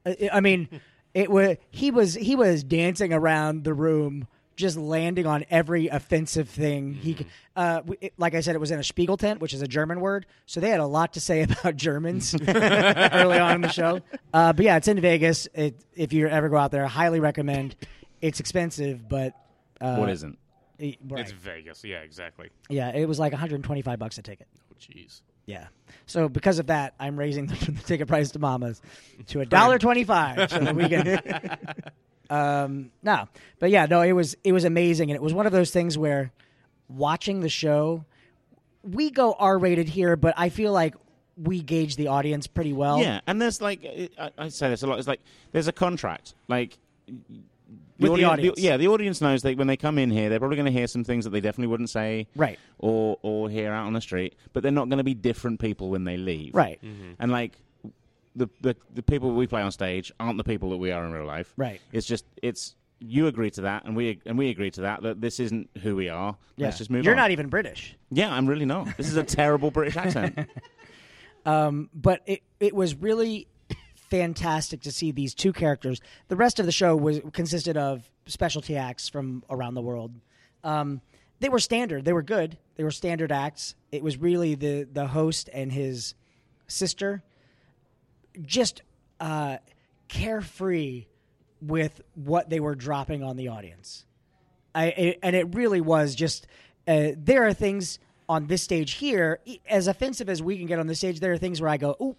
I- 0.07 0.31
I 0.35 0.41
mean, 0.41 0.69
it 1.13 1.29
was 1.29 1.57
he 1.71 1.91
was 1.91 2.15
he 2.15 2.37
was 2.37 2.63
dancing 2.63 3.13
around 3.13 3.65
the 3.65 3.75
room, 3.75 4.29
just 4.57 4.77
landing 4.77 5.27
on 5.27 5.45
every 5.51 5.89
offensive 5.89 6.49
thing 6.49 6.95
he. 6.95 7.27
Uh, 7.55 7.83
it- 8.01 8.15
like 8.19 8.35
I 8.35 8.41
said, 8.41 8.55
it 8.55 8.59
was 8.59 8.71
in 8.71 8.79
a 8.79 8.83
Spiegel 8.85 9.17
tent, 9.17 9.41
which 9.41 9.53
is 9.55 9.63
a 9.63 9.69
German 9.69 10.01
word, 10.01 10.27
so 10.47 10.61
they 10.61 10.71
had 10.71 10.81
a 10.81 10.87
lot 10.87 11.13
to 11.15 11.21
say 11.21 11.43
about 11.61 11.77
Germans 11.77 12.35
early 12.49 13.39
on 13.39 13.57
in 13.57 13.61
the 13.61 13.69
show. 13.71 14.01
Uh, 14.33 14.53
but 14.53 14.65
yeah, 14.65 14.77
it's 14.77 14.89
in 14.89 15.01
Vegas. 15.01 15.47
It, 15.55 15.77
if 15.95 16.13
you 16.13 16.27
ever 16.29 16.49
go 16.49 16.57
out 16.57 16.71
there, 16.73 16.85
I 16.85 16.89
highly 16.89 17.21
recommend. 17.21 17.77
It's 18.21 18.41
expensive, 18.41 19.09
but 19.09 19.35
uh, 19.81 19.97
what 19.97 20.09
isn't? 20.11 20.39
e- 20.79 20.97
right. 21.07 21.21
It's 21.21 21.33
Vegas. 21.33 21.85
Yeah, 21.85 21.99
exactly. 21.99 22.49
yeah, 22.71 22.91
it 22.95 23.07
was 23.07 23.19
like 23.19 23.33
125 23.33 23.99
bucks 23.99 24.17
a 24.19 24.23
ticket. 24.23 24.49
Oh, 24.73 24.77
jeez. 24.81 25.21
Yeah. 25.45 25.67
So 26.07 26.29
because 26.29 26.59
of 26.59 26.67
that, 26.69 26.95
I'm 26.99 27.17
raising 27.19 27.47
the, 27.47 27.55
the 27.73 27.83
ticket 27.83 28.09
price 28.09 28.31
to 28.33 28.39
Mamas 28.39 28.81
to 29.29 29.41
a 29.41 29.47
dollar 29.47 29.79
twenty-five, 29.79 30.51
so 30.51 30.59
that 30.59 30.75
we 30.75 30.89
can. 30.89 31.21
Um, 32.31 32.91
no, 33.03 33.29
but 33.59 33.71
yeah, 33.71 33.87
no, 33.87 34.03
it 34.03 34.13
was 34.13 34.37
it 34.45 34.53
was 34.53 34.65
amazing, 34.65 35.11
and 35.11 35.17
it 35.17 35.23
was 35.23 35.33
one 35.35 35.47
of 35.47 35.53
those 35.53 35.71
things 35.71 35.97
where 35.99 36.33
watching 36.89 37.41
the 37.41 37.49
show, 37.49 38.05
we 38.83 39.11
go 39.11 39.35
R-rated 39.39 39.89
here, 39.89 40.17
but 40.17 40.35
I 40.37 40.49
feel 40.49 40.73
like 40.73 40.95
we 41.37 41.61
gauge 41.63 41.97
the 41.97 42.09
audience 42.09 42.47
pretty 42.47 42.73
well. 42.73 43.01
Yeah, 43.01 43.21
and 43.27 43.41
there's 43.43 43.61
like 43.61 43.85
I, 44.19 44.31
I 44.39 44.49
say 44.49 44.69
this 44.71 44.83
a 44.83 44.87
lot. 44.87 44.99
It's 44.99 45.09
like 45.09 45.21
there's 45.53 45.69
a 45.69 45.73
contract. 45.73 46.35
Like 46.49 46.79
With 47.99 48.15
the 48.15 48.25
audience. 48.25 48.59
yeah, 48.61 48.77
the 48.77 48.89
audience 48.89 49.21
knows 49.21 49.43
that 49.43 49.57
when 49.57 49.67
they 49.67 49.77
come 49.77 49.99
in 49.99 50.11
here, 50.11 50.29
they're 50.29 50.39
probably 50.39 50.57
going 50.57 50.67
to 50.73 50.79
hear 50.79 50.87
some 50.87 51.05
things 51.05 51.25
that 51.25 51.31
they 51.31 51.41
definitely 51.41 51.69
wouldn't 51.69 51.91
say, 51.91 52.27
Right. 52.37 52.59
or 52.79 53.19
or 53.23 53.49
hear 53.51 53.73
out 53.73 53.87
on 53.87 53.93
the 53.95 54.01
street. 54.01 54.35
But 54.53 54.63
they're 54.63 54.73
not 54.73 54.89
going 54.89 54.99
to 54.99 55.05
be 55.05 55.15
different 55.15 55.61
people 55.61 55.91
when 55.91 56.05
they 56.05 56.17
leave, 56.17 56.55
Right. 56.55 56.81
And 57.19 57.31
like 57.33 57.53
the 58.37 58.49
the 58.61 58.77
the 58.95 59.03
people 59.03 59.33
we 59.35 59.47
play 59.47 59.63
on 59.63 59.73
stage 59.73 60.13
aren't 60.21 60.37
the 60.39 60.45
people 60.45 60.71
that 60.71 60.77
we 60.77 60.93
are 60.93 61.05
in 61.05 61.13
real 61.13 61.27
life, 61.27 61.53
Right. 61.57 61.81
It's 61.93 62.07
just 62.07 62.25
it's 62.43 62.77
you 62.99 63.27
agree 63.27 63.51
to 63.51 63.63
that, 63.63 63.85
and 63.85 63.97
we 63.97 64.21
and 64.25 64.39
we 64.39 64.51
agree 64.51 64.71
to 64.71 64.83
that 64.83 65.03
that 65.03 65.21
this 65.21 65.41
isn't 65.41 65.69
who 65.83 65.97
we 65.97 66.09
are. 66.09 66.37
Yeah. 66.57 66.67
Let's 66.67 66.79
just 66.79 66.91
move 66.91 67.01
on. 67.01 67.05
You're 67.05 67.15
on. 67.15 67.19
not 67.19 67.31
even 67.31 67.49
British. 67.49 67.97
Yeah, 68.11 68.33
I'm 68.33 68.47
really 68.47 68.65
not. 68.65 68.97
This 68.97 69.09
is 69.09 69.17
a 69.17 69.25
terrible 69.25 69.71
British 69.71 69.97
accent. 69.97 70.49
Um, 71.45 71.91
but 71.95 72.23
it 72.27 72.43
it 72.59 72.75
was 72.75 72.97
really 72.97 73.47
fantastic 74.11 74.81
to 74.83 74.91
see 74.91 75.13
these 75.13 75.33
two 75.35 75.53
characters. 75.53 76.01
The 76.27 76.37
rest 76.37 76.59
of 76.59 76.67
the 76.67 76.73
show 76.73 76.97
was 76.97 77.21
consisted 77.33 77.77
of 77.77 78.11
specialty 78.27 78.77
acts 78.77 79.09
from 79.09 79.45
around 79.49 79.75
the 79.75 79.81
world. 79.83 80.13
Um, 80.65 81.01
they 81.39 81.49
were 81.49 81.59
standard. 81.61 82.05
They 82.05 82.13
were 82.13 82.23
good. 82.23 82.59
They 82.75 82.83
were 82.83 82.91
standard 82.91 83.31
acts. 83.31 83.77
It 83.93 84.03
was 84.03 84.17
really 84.17 84.57
the 84.57 84.89
the 84.93 85.07
host 85.07 85.49
and 85.53 85.71
his 85.71 86.15
sister, 86.67 87.23
just 88.43 88.83
uh, 89.21 89.59
carefree 90.09 91.07
with 91.61 92.01
what 92.15 92.51
they 92.51 92.61
were 92.61 92.75
dropping 92.75 93.23
on 93.23 93.37
the 93.37 93.49
audience. 93.49 94.05
I 94.75 94.87
it, 94.87 95.19
and 95.23 95.35
it 95.35 95.55
really 95.55 95.81
was 95.81 96.15
just 96.15 96.47
uh, 96.87 97.11
there 97.17 97.47
are 97.47 97.53
things 97.53 97.99
on 98.29 98.47
this 98.47 98.63
stage 98.63 98.95
here 98.95 99.41
as 99.69 99.87
offensive 99.87 100.29
as 100.29 100.43
we 100.43 100.59
can 100.59 100.67
get 100.67 100.79
on 100.79 100.87
this 100.87 100.99
stage. 100.99 101.21
There 101.21 101.33
are 101.33 101.39
things 101.39 101.61
where 101.61 101.71
I 101.71 101.77
go, 101.77 101.97
"Oh, 101.99 102.17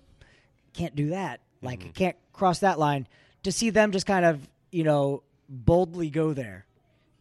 can't 0.73 0.95
do 0.95 1.09
that. 1.09 1.41
Like 1.61 1.93
can't 1.93 2.15
cross 2.33 2.59
that 2.59 2.79
line." 2.79 3.07
To 3.43 3.51
see 3.51 3.69
them 3.69 3.91
just 3.91 4.05
kind 4.05 4.25
of 4.25 4.47
you 4.71 4.83
know 4.83 5.23
boldly 5.47 6.09
go 6.09 6.33
there 6.33 6.65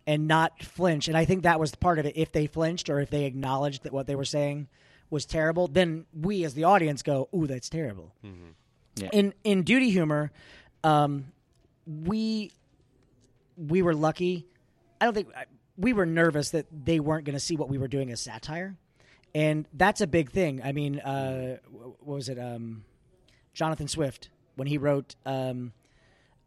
and 0.07 0.27
not 0.27 0.63
flinch, 0.63 1.09
and 1.09 1.17
I 1.17 1.25
think 1.25 1.43
that 1.43 1.61
was 1.61 1.75
part 1.75 1.99
of 1.99 2.07
it. 2.07 2.17
If 2.17 2.33
they 2.33 2.47
flinched 2.47 2.89
or 2.89 3.01
if 3.01 3.11
they 3.11 3.25
acknowledged 3.25 3.83
that 3.83 3.93
what 3.93 4.07
they 4.07 4.15
were 4.17 4.25
saying 4.25 4.69
was 5.11 5.27
terrible, 5.27 5.69
then 5.69 6.07
we 6.15 6.45
as 6.45 6.55
the 6.55 6.65
audience 6.65 7.03
go, 7.03 7.29
"Ooh, 7.35 7.47
that's 7.47 7.69
terrible." 7.69 8.15
In 9.13 9.35
in 9.45 9.63
duty 9.63 9.91
humor, 9.91 10.31
um, 10.85 11.27
we 11.87 12.51
we 13.57 13.83
were 13.83 13.95
lucky. 13.95 14.47
I 15.01 15.05
don't 15.05 15.15
think 15.15 15.29
we 15.77 15.93
were 15.93 16.07
nervous 16.07 16.51
that 16.51 16.67
they 16.73 17.01
weren't 17.01 17.25
going 17.25 17.35
to 17.35 17.41
see 17.41 17.57
what 17.57 17.69
we 17.69 17.79
were 17.79 17.89
doing 17.89 18.11
as 18.11 18.21
satire, 18.21 18.77
and 19.35 19.67
that's 19.73 20.01
a 20.01 20.07
big 20.07 20.31
thing. 20.31 20.63
I 20.65 20.73
mean, 20.73 21.01
uh, 21.01 21.59
what 21.71 22.07
was 22.07 22.29
it? 22.29 22.39
Um, 22.39 22.85
Jonathan 23.53 23.89
Swift 23.89 24.31
when 24.57 24.67
he 24.67 24.79
wrote 24.79 25.15
um, 25.25 25.73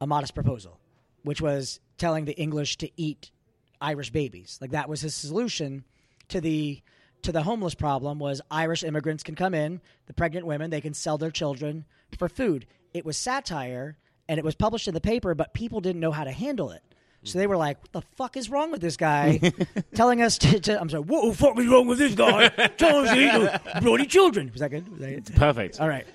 a 0.01 0.07
modest 0.07 0.35
proposal, 0.35 0.79
which 1.23 1.41
was 1.41 1.79
telling 1.97 2.25
the 2.25 2.37
English 2.37 2.77
to 2.77 2.89
eat 2.97 3.31
Irish 3.79 4.09
babies. 4.11 4.57
Like 4.61 4.71
that 4.71 4.89
was 4.89 5.01
his 5.01 5.15
solution 5.15 5.85
to 6.29 6.41
the 6.41 6.81
to 7.23 7.31
the 7.31 7.43
homeless 7.43 7.75
problem 7.75 8.19
was 8.19 8.41
Irish 8.49 8.83
immigrants 8.83 9.23
can 9.23 9.35
come 9.35 9.53
in, 9.53 9.81
the 10.07 10.13
pregnant 10.13 10.45
women, 10.45 10.69
they 10.69 10.81
can 10.81 10.93
sell 10.93 11.17
their 11.17 11.31
children 11.31 11.85
for 12.17 12.29
food. 12.29 12.65
It 12.93 13.05
was 13.05 13.17
satire 13.17 13.97
and 14.27 14.37
it 14.37 14.45
was 14.45 14.55
published 14.55 14.87
in 14.87 14.93
the 14.93 15.01
paper, 15.01 15.33
but 15.35 15.53
people 15.53 15.81
didn't 15.81 15.99
know 15.99 16.11
how 16.11 16.23
to 16.23 16.31
handle 16.31 16.71
it. 16.71 16.81
So 17.23 17.37
they 17.37 17.47
were 17.47 17.57
like, 17.57 17.81
"What 17.81 17.91
the 17.91 18.01
fuck 18.15 18.37
is 18.37 18.49
wrong 18.49 18.71
with 18.71 18.79
this 18.79 18.95
guy?" 18.95 19.41
telling 19.93 20.21
us 20.21 20.37
to, 20.37 20.59
to. 20.61 20.79
I'm 20.79 20.89
sorry. 20.89 21.03
What 21.03 21.29
the 21.29 21.37
fuck 21.37 21.59
is 21.59 21.67
wrong 21.67 21.85
with 21.87 21.97
this 21.99 22.15
guy? 22.15 22.47
Telling 22.77 23.07
us 23.07 23.13
to 23.13 23.75
eat 23.75 23.83
bloody 23.83 24.05
children. 24.05 24.49
Was 24.53 24.61
that 24.61 24.69
good? 24.69 24.87
Was 24.89 24.99
that 25.01 25.25
good? 25.25 25.35
Perfect. 25.35 25.81
All 25.81 25.89
right. 25.89 26.07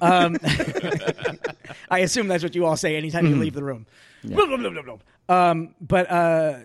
um, 0.00 0.36
I 1.90 2.00
assume 2.00 2.26
that's 2.26 2.42
what 2.42 2.56
you 2.56 2.66
all 2.66 2.76
say 2.76 2.96
anytime 2.96 3.26
you 3.26 3.36
leave 3.36 3.54
the 3.54 3.62
room. 3.62 3.86
Um, 5.28 5.76
but 5.80 6.10
uh, 6.10 6.58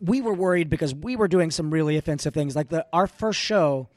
we 0.00 0.20
were 0.20 0.34
worried 0.34 0.70
because 0.70 0.94
we 0.94 1.16
were 1.16 1.28
doing 1.28 1.50
some 1.50 1.70
really 1.70 1.96
offensive 1.96 2.34
things. 2.34 2.56
Like 2.56 2.68
the 2.68 2.86
our 2.92 3.06
first 3.06 3.38
show, 3.38 3.88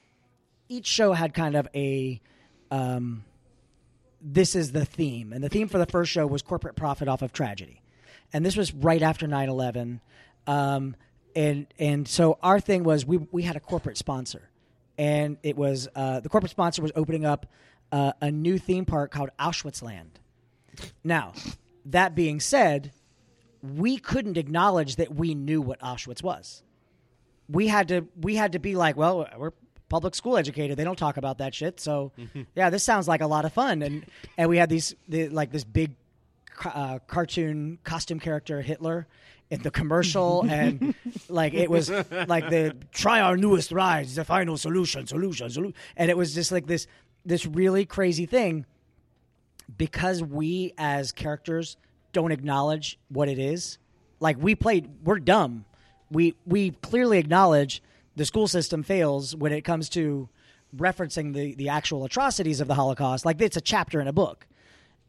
each 0.70 0.88
show 0.88 1.14
had 1.14 1.34
kind 1.34 1.56
of 1.56 1.68
a. 1.74 2.22
Um, 2.72 3.24
this 4.24 4.56
is 4.56 4.72
the 4.72 4.86
theme. 4.86 5.34
And 5.34 5.44
the 5.44 5.50
theme 5.50 5.68
for 5.68 5.78
the 5.78 5.86
first 5.86 6.12
show 6.12 6.26
was 6.26 6.42
corporate 6.42 6.76
profit 6.76 7.08
off 7.08 7.22
of 7.22 7.34
tragedy. 7.34 7.82
And 8.32 8.46
this 8.46 8.56
was 8.56 8.74
right 8.74 9.02
after 9.02 9.28
9 9.28 9.50
11. 9.50 10.02
Um, 10.48 10.96
and, 11.36 11.68
and 11.78 12.08
so 12.08 12.38
our 12.42 12.60
thing 12.60 12.84
was 12.84 13.06
we, 13.06 13.18
we 13.18 13.44
had 13.44 13.56
a 13.56 13.60
corporate 13.60 13.98
sponsor. 13.98 14.50
And 14.98 15.38
it 15.44 15.58
was 15.58 15.88
uh, 15.96 16.22
the 16.22 16.30
corporate 16.30 16.52
sponsor 16.52 16.82
was 16.82 16.92
opening 16.96 17.26
up 17.26 17.48
uh, 17.92 18.14
a 18.22 18.32
new 18.32 18.58
theme 18.58 18.86
park 18.86 19.12
called 19.12 19.30
Auschwitzland. 19.40 20.10
Now, 21.04 21.34
that 21.86 22.16
being 22.16 22.40
said, 22.40 22.92
we 23.64 23.98
couldn't 23.98 24.38
acknowledge 24.38 24.98
that 24.98 25.16
we 25.16 25.34
knew 25.34 25.62
what 25.62 25.80
Auschwitz 25.80 26.22
was. 26.22 26.64
We 27.50 27.68
had 27.68 27.88
to 27.88 28.08
we 28.20 28.36
had 28.36 28.52
to 28.52 28.60
be 28.60 28.76
like, 28.76 28.98
well, 28.98 29.28
we're 29.38 29.52
public 29.90 30.16
school 30.16 30.38
educated. 30.38 30.78
They 30.78 30.84
don't 30.84 30.98
talk 30.98 31.18
about 31.18 31.38
that 31.38 31.56
shit. 31.56 31.80
So, 31.80 32.12
yeah, 32.56 32.70
this 32.70 32.84
sounds 32.84 33.08
like 33.08 33.22
a 33.22 33.28
lot 33.28 33.46
of 33.46 33.54
fun. 33.54 33.82
And 33.82 34.06
and 34.38 34.50
we 34.50 34.58
had 34.58 34.70
these 34.70 34.96
the, 35.08 35.30
like 35.30 35.52
this 35.52 35.64
big 35.64 35.96
uh, 36.66 37.00
cartoon 37.08 37.80
costume 37.84 38.20
character 38.20 38.62
Hitler 38.62 39.08
in 39.50 39.62
the 39.62 39.72
commercial, 39.72 40.46
and 40.50 40.94
like 41.30 41.54
it 41.54 41.70
was 41.70 41.90
like 41.90 42.50
the 42.50 42.76
try 42.92 43.22
our 43.22 43.38
newest 43.38 43.72
ride, 43.72 44.08
the 44.08 44.26
final 44.26 44.58
solution, 44.58 45.08
solution, 45.08 45.50
solution, 45.50 45.76
and 45.96 46.10
it 46.10 46.18
was 46.18 46.34
just 46.34 46.52
like 46.52 46.68
this 46.68 46.88
this 47.26 47.46
really 47.46 47.86
crazy 47.86 48.26
thing 48.26 48.66
because 49.78 50.22
we 50.22 50.74
as 50.78 51.12
characters 51.14 51.78
don't 52.14 52.32
acknowledge 52.32 52.98
what 53.10 53.28
it 53.30 53.40
is. 53.40 53.78
Like 54.20 54.38
we 54.40 54.56
played, 54.56 54.90
we're 55.04 55.20
dumb. 55.20 55.66
We 56.10 56.36
we 56.46 56.72
clearly 56.72 57.18
acknowledge 57.18 57.82
the 58.16 58.26
school 58.26 58.48
system 58.48 58.84
fails 58.84 59.36
when 59.36 59.52
it 59.52 59.62
comes 59.62 59.90
to 59.90 60.30
referencing 60.76 61.34
the 61.34 61.56
the 61.56 61.70
actual 61.70 62.06
atrocities 62.06 62.62
of 62.62 62.68
the 62.68 62.76
Holocaust. 62.76 63.26
Like 63.26 63.42
it's 63.42 63.58
a 63.58 63.62
chapter 63.62 64.00
in 64.00 64.08
a 64.08 64.14
book. 64.14 64.48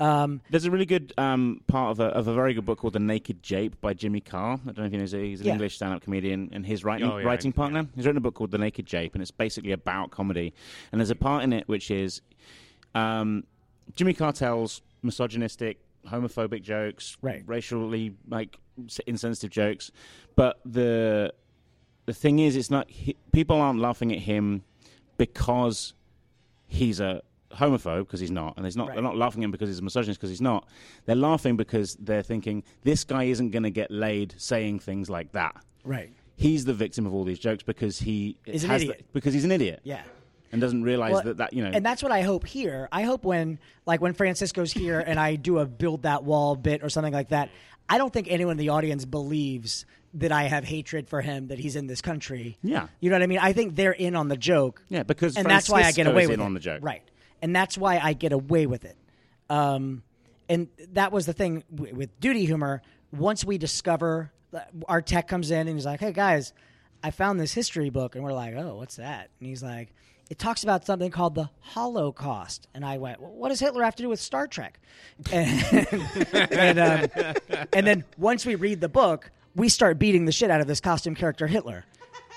Um, 0.00 0.40
There's 0.50 0.64
a 0.64 0.72
really 0.72 0.86
good 0.86 1.12
um, 1.16 1.60
part 1.68 1.92
of 1.92 2.00
a, 2.00 2.06
of 2.06 2.26
a 2.26 2.34
very 2.34 2.52
good 2.52 2.64
book 2.64 2.80
called 2.80 2.94
The 2.94 2.98
Naked 2.98 3.44
Jape 3.44 3.80
by 3.80 3.94
Jimmy 3.94 4.20
Carr. 4.20 4.54
I 4.54 4.72
don't 4.72 4.78
know 4.78 4.84
if 4.86 4.92
you 4.92 4.98
know, 4.98 5.24
he's 5.24 5.40
an 5.40 5.46
Yeah. 5.46 5.52
English 5.52 5.76
stand-up 5.76 6.02
comedian, 6.02 6.50
and 6.52 6.66
his 6.66 6.82
writing 6.82 7.08
Oh, 7.08 7.18
yeah, 7.18 7.24
writing 7.24 7.52
yeah. 7.52 7.56
partner. 7.56 7.86
He's 7.94 8.04
written 8.04 8.16
a 8.16 8.20
book 8.20 8.34
called 8.34 8.50
The 8.50 8.58
Naked 8.58 8.86
Jape, 8.86 9.14
and 9.14 9.22
it's 9.22 9.30
basically 9.30 9.70
about 9.70 10.10
comedy. 10.10 10.52
And 10.90 11.00
there's 11.00 11.10
a 11.10 11.14
part 11.14 11.44
in 11.44 11.52
it 11.52 11.68
which 11.68 11.92
is 11.92 12.22
um, 12.96 13.44
Jimmy 13.94 14.14
Carr 14.14 14.32
tells 14.32 14.82
misogynistic, 15.02 15.78
homophobic 16.06 16.62
jokes, 16.62 17.16
Right. 17.22 17.42
racially 17.46 18.14
like 18.28 18.58
insensitive 19.06 19.50
jokes, 19.50 19.90
but 20.36 20.60
the 20.64 21.32
the 22.06 22.12
thing 22.14 22.38
is, 22.38 22.54
it's 22.56 22.70
not 22.70 22.90
he, 22.90 23.16
people 23.32 23.60
aren't 23.60 23.80
laughing 23.80 24.12
at 24.12 24.18
him 24.20 24.62
because 25.16 25.94
he's 26.66 27.00
a 27.00 27.22
homophobe 27.52 28.00
because 28.00 28.20
he's 28.20 28.30
not, 28.30 28.54
and 28.56 28.76
not. 28.76 28.88
Right. 28.88 28.94
They're 28.94 29.02
not 29.02 29.16
laughing 29.16 29.42
at 29.42 29.46
him 29.46 29.50
because 29.52 29.68
he's 29.68 29.78
a 29.78 29.82
misogynist 29.82 30.18
because 30.20 30.30
he's 30.30 30.40
not. 30.40 30.66
They're 31.06 31.14
laughing 31.16 31.56
because 31.56 31.94
they're 32.00 32.22
thinking 32.22 32.64
this 32.82 33.04
guy 33.04 33.24
isn't 33.24 33.50
going 33.50 33.62
to 33.62 33.70
get 33.70 33.90
laid 33.90 34.34
saying 34.36 34.80
things 34.80 35.08
like 35.08 35.32
that. 35.32 35.56
right. 35.84 36.10
He's 36.36 36.64
the 36.64 36.74
victim 36.74 37.06
of 37.06 37.14
all 37.14 37.22
these 37.22 37.38
jokes 37.38 37.62
because 37.62 38.00
he 38.00 38.36
Is 38.44 38.64
an 38.64 38.70
has 38.70 38.80
the- 38.82 38.88
idiot. 38.90 39.06
because 39.12 39.32
he's 39.34 39.44
an 39.44 39.52
idiot 39.52 39.80
Yeah. 39.84 40.02
And 40.54 40.60
doesn't 40.62 40.82
realize 40.82 41.12
Well, 41.12 41.22
that 41.24 41.36
that 41.36 41.52
you 41.52 41.62
know. 41.62 41.70
and 41.70 41.84
that's 41.84 42.02
what 42.02 42.10
I 42.12 42.22
hope 42.22 42.46
here. 42.46 42.88
I 42.90 43.02
hope 43.02 43.24
when 43.24 43.58
like 43.84 44.00
when 44.00 44.14
Francisco's 44.14 44.72
here 44.72 44.98
and 45.00 45.20
I 45.20 45.36
do 45.36 45.58
a 45.58 45.66
build 45.66 46.02
that 46.04 46.24
wall 46.24 46.56
bit 46.56 46.82
or 46.82 46.88
something 46.88 47.12
like 47.12 47.28
that. 47.28 47.50
I 47.88 47.98
don't 47.98 48.10
think 48.12 48.28
anyone 48.30 48.52
in 48.52 48.56
the 48.58 48.70
audience 48.70 49.04
believes 49.04 49.84
that 50.14 50.32
I 50.32 50.44
have 50.44 50.64
hatred 50.64 51.06
for 51.08 51.20
him 51.20 51.48
that 51.48 51.58
he's 51.58 51.76
in 51.76 51.86
this 51.86 52.00
country. 52.00 52.56
Yeah. 52.62 52.86
you 53.00 53.10
know 53.10 53.16
what 53.16 53.22
I 53.22 53.26
mean. 53.26 53.40
I 53.42 53.52
think 53.52 53.74
they're 53.76 53.92
in 53.92 54.16
on 54.16 54.28
the 54.28 54.36
joke. 54.38 54.82
yeah, 54.88 55.02
because 55.02 55.36
and 55.36 55.44
that's 55.44 55.68
why 55.68 55.82
I 55.82 55.92
get 55.92 56.06
away 56.06 56.26
with 56.26 56.34
in 56.36 56.40
it. 56.40 56.44
on 56.44 56.54
the 56.54 56.60
joke. 56.60 56.78
right? 56.82 57.02
And 57.42 57.54
that's 57.54 57.76
why 57.76 57.98
I 57.98 58.14
get 58.14 58.32
away 58.32 58.64
with 58.66 58.86
it. 58.86 58.96
Um, 59.50 60.02
and 60.48 60.68
that 60.92 61.12
was 61.12 61.26
the 61.26 61.32
thing 61.34 61.64
w- 61.74 61.94
with 61.94 62.18
duty 62.20 62.46
humor. 62.46 62.80
Once 63.12 63.44
we 63.44 63.58
discover, 63.58 64.32
our 64.88 65.02
tech 65.02 65.28
comes 65.28 65.50
in 65.50 65.66
and 65.68 65.76
he's 65.76 65.84
like, 65.86 66.00
"Hey 66.00 66.12
guys, 66.12 66.52
I 67.02 67.10
found 67.10 67.38
this 67.38 67.52
history 67.52 67.90
book," 67.90 68.14
and 68.14 68.24
we're 68.24 68.32
like, 68.32 68.54
"Oh, 68.56 68.76
what's 68.76 68.96
that?" 68.96 69.28
And 69.40 69.48
he's 69.48 69.62
like, 69.62 69.92
"It 70.30 70.38
talks 70.38 70.62
about 70.62 70.84
something 70.86 71.10
called 71.10 71.34
the 71.34 71.50
Holocaust." 71.60 72.68
And 72.74 72.84
I 72.84 72.98
went, 72.98 73.20
well, 73.20 73.32
"What 73.32 73.48
does 73.50 73.60
Hitler 73.60 73.82
have 73.84 73.94
to 73.96 74.02
do 74.02 74.08
with 74.08 74.20
Star 74.20 74.46
Trek?" 74.46 74.80
And 75.32 75.88
and, 76.32 76.78
um, 76.78 77.34
and 77.72 77.86
then 77.86 78.04
once 78.18 78.44
we 78.46 78.54
read 78.54 78.80
the 78.80 78.88
book, 78.88 79.30
we 79.54 79.68
start 79.68 79.98
beating 79.98 80.24
the 80.24 80.32
shit 80.32 80.50
out 80.50 80.60
of 80.60 80.66
this 80.66 80.80
costume 80.80 81.14
character 81.14 81.46
Hitler. 81.46 81.84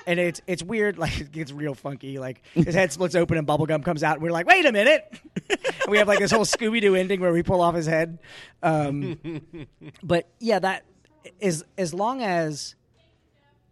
And 0.05 0.19
it's 0.19 0.41
it's 0.47 0.63
weird, 0.63 0.97
like 1.03 1.19
it 1.19 1.31
gets 1.31 1.51
real 1.51 1.73
funky. 1.73 2.17
Like 2.19 2.41
his 2.53 2.75
head 2.75 2.91
splits 2.93 3.15
open 3.15 3.37
and 3.37 3.47
bubblegum 3.47 3.83
comes 3.83 4.03
out, 4.03 4.15
and 4.15 4.23
we're 4.23 4.31
like, 4.31 4.47
wait 4.47 4.65
a 4.65 4.71
minute. 4.71 5.19
We 5.87 5.99
have 5.99 6.07
like 6.09 6.19
this 6.19 6.31
whole 6.31 6.43
Scooby 6.43 6.81
Doo 6.81 6.95
ending 6.95 7.21
where 7.21 7.31
we 7.31 7.43
pull 7.43 7.61
off 7.61 7.73
his 7.73 7.85
head. 7.85 8.19
Um, 8.61 9.17
but 10.03 10.27
yeah, 10.39 10.59
that 10.59 10.83
is 11.39 11.63
as 11.77 11.93
long 11.93 12.21
as 12.21 12.75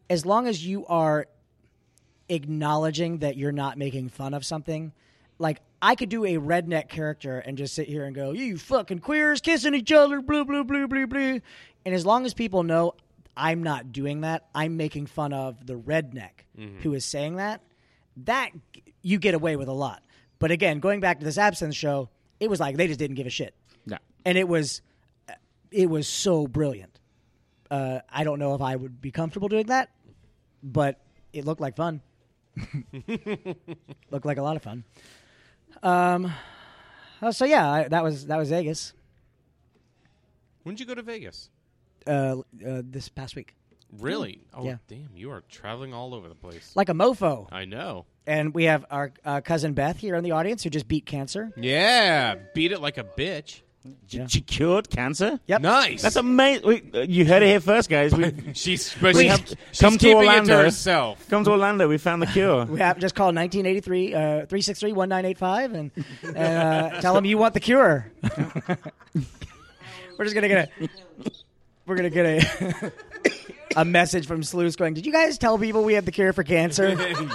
as 0.09 0.25
long 0.25 0.47
as 0.47 0.65
you 0.65 0.85
are 0.85 1.27
acknowledging 2.29 3.19
that 3.19 3.37
you're 3.37 3.51
not 3.51 3.77
making 3.77 4.09
fun 4.09 4.33
of 4.33 4.45
something, 4.45 4.91
like 5.39 5.59
I 5.81 5.95
could 5.95 6.09
do 6.09 6.25
a 6.25 6.35
redneck 6.35 6.89
character 6.89 7.39
and 7.39 7.57
just 7.57 7.75
sit 7.75 7.87
here 7.87 8.05
and 8.05 8.15
go, 8.15 8.31
"You 8.31 8.57
fucking 8.57 8.99
queers 8.99 9.41
kissing 9.41 9.73
each 9.75 9.91
other, 9.91 10.21
blue, 10.21 10.45
blue, 10.45 10.63
blue, 10.63 10.87
blue, 10.87 11.07
blue," 11.07 11.41
and 11.85 11.93
as 11.95 12.05
long 12.05 12.25
as 12.25 12.33
people 12.33 12.63
know 12.63 12.93
I'm 13.37 13.61
not 13.63 13.91
doing 13.91 14.21
that, 14.21 14.47
I'm 14.55 14.77
making 14.77 15.07
fun 15.07 15.33
of 15.33 15.65
the 15.67 15.73
redneck 15.75 16.31
who 16.81 16.93
is 16.93 17.03
saying 17.05 17.35
that. 17.35 17.61
That 18.23 18.51
you 19.01 19.19
get 19.19 19.33
away 19.33 19.57
with 19.57 19.67
a 19.67 19.73
lot. 19.73 20.01
But 20.39 20.51
again, 20.51 20.79
going 20.79 21.01
back 21.01 21.19
to 21.19 21.25
this 21.25 21.37
absinthe 21.37 21.75
show, 21.75 22.09
it 22.39 22.49
was 22.49 22.59
like 22.61 22.77
they 22.77 22.87
just 22.87 22.97
didn't 22.99 23.15
give 23.17 23.27
a 23.27 23.29
shit, 23.29 23.53
No. 23.85 23.97
and 24.23 24.37
it 24.37 24.47
was, 24.47 24.81
it 25.71 25.89
was 25.89 26.07
so 26.07 26.47
brilliant. 26.47 26.97
Uh, 27.69 27.99
I 28.09 28.23
don't 28.23 28.39
know 28.39 28.55
if 28.55 28.61
I 28.61 28.75
would 28.77 29.01
be 29.01 29.11
comfortable 29.11 29.49
doing 29.49 29.65
that, 29.67 29.89
but 30.63 31.01
it 31.33 31.43
looked 31.45 31.59
like 31.61 31.75
fun. 31.75 32.01
looked 34.11 34.25
like 34.25 34.37
a 34.37 34.41
lot 34.41 34.55
of 34.55 34.63
fun. 34.63 34.83
Um, 35.83 36.31
uh, 37.21 37.31
so 37.31 37.45
yeah, 37.45 37.69
I, 37.69 37.87
that 37.87 38.03
was 38.03 38.27
that 38.27 38.37
was 38.37 38.49
Vegas 38.49 38.93
When 40.63 40.75
did 40.75 40.79
you 40.81 40.85
go 40.85 40.95
to 40.95 41.01
Vegas? 41.01 41.49
uh, 42.07 42.09
uh, 42.65 42.81
this 42.83 43.09
past 43.09 43.35
week, 43.35 43.55
Really? 43.99 44.41
Oh, 44.53 44.63
Yeah. 44.65 44.77
damn! 44.87 45.09
You 45.15 45.31
are 45.31 45.41
traveling 45.49 45.93
all 45.93 46.13
over 46.13 46.27
the 46.29 46.35
place. 46.35 46.71
like 46.75 46.89
a 46.89 46.93
mofo. 46.93 47.47
I 47.51 47.65
know. 47.65 48.05
And 48.27 48.53
we 48.55 48.63
have 48.65 48.85
our 48.89 49.11
uh, 49.23 49.41
cousin 49.41 49.73
Beth 49.73 49.97
here 49.97 50.15
in 50.15 50.23
the 50.23 50.31
audience 50.31 50.63
who 50.63 50.69
just 50.71 50.87
beat 50.87 51.05
cancer. 51.05 51.51
Yeah, 51.57 52.35
beat 52.55 52.71
it 52.71 52.81
like 52.81 52.97
a 52.97 53.03
bitch. 53.03 53.61
Yeah. 54.09 54.27
She 54.27 54.41
cured 54.41 54.89
cancer. 54.89 55.39
Yep. 55.47 55.61
Nice. 55.61 56.01
That's 56.01 56.15
amazing. 56.15 56.91
You 57.07 57.25
heard 57.25 57.43
it 57.43 57.47
here 57.47 57.59
first, 57.59 57.89
guys. 57.89 58.13
We 58.15 58.33
she's 58.53 58.95
We 59.01 59.13
she's, 59.13 59.21
have 59.31 59.47
she's 59.71 59.79
come 59.79 59.93
to 59.93 59.97
keeping 59.99 60.11
it 60.23 60.25
Orlando. 60.27 60.57
to 60.57 60.63
herself. 60.63 61.27
come 61.29 61.43
to 61.43 61.51
Orlando. 61.51 61.87
We 61.87 61.97
found 61.97 62.21
the 62.21 62.27
cure. 62.27 62.65
We 62.69 62.79
have 62.79 62.97
just 62.99 63.15
call 63.15 63.27
1983 63.27 64.13
uh, 64.13 64.19
363 64.45 64.93
1985 64.93 65.73
and, 65.73 65.91
and 66.23 66.37
uh, 66.37 67.01
tell 67.01 67.13
them 67.13 67.25
you 67.25 67.37
want 67.37 67.53
the 67.53 67.59
cure. 67.59 68.11
we're 70.17 70.23
just 70.25 70.35
gonna 70.35 70.47
get 70.47 70.71
a 70.81 70.87
we're 71.85 71.95
gonna 71.95 72.09
get 72.09 72.25
a 72.25 72.91
a 73.75 73.85
message 73.85 74.25
from 74.27 74.41
Sluice 74.43 74.75
going. 74.75 74.93
Did 74.93 75.05
you 75.05 75.11
guys 75.11 75.37
tell 75.37 75.57
people 75.57 75.83
we 75.83 75.93
have 75.95 76.05
the 76.05 76.11
cure 76.11 76.33
for 76.33 76.43
cancer? 76.43 76.89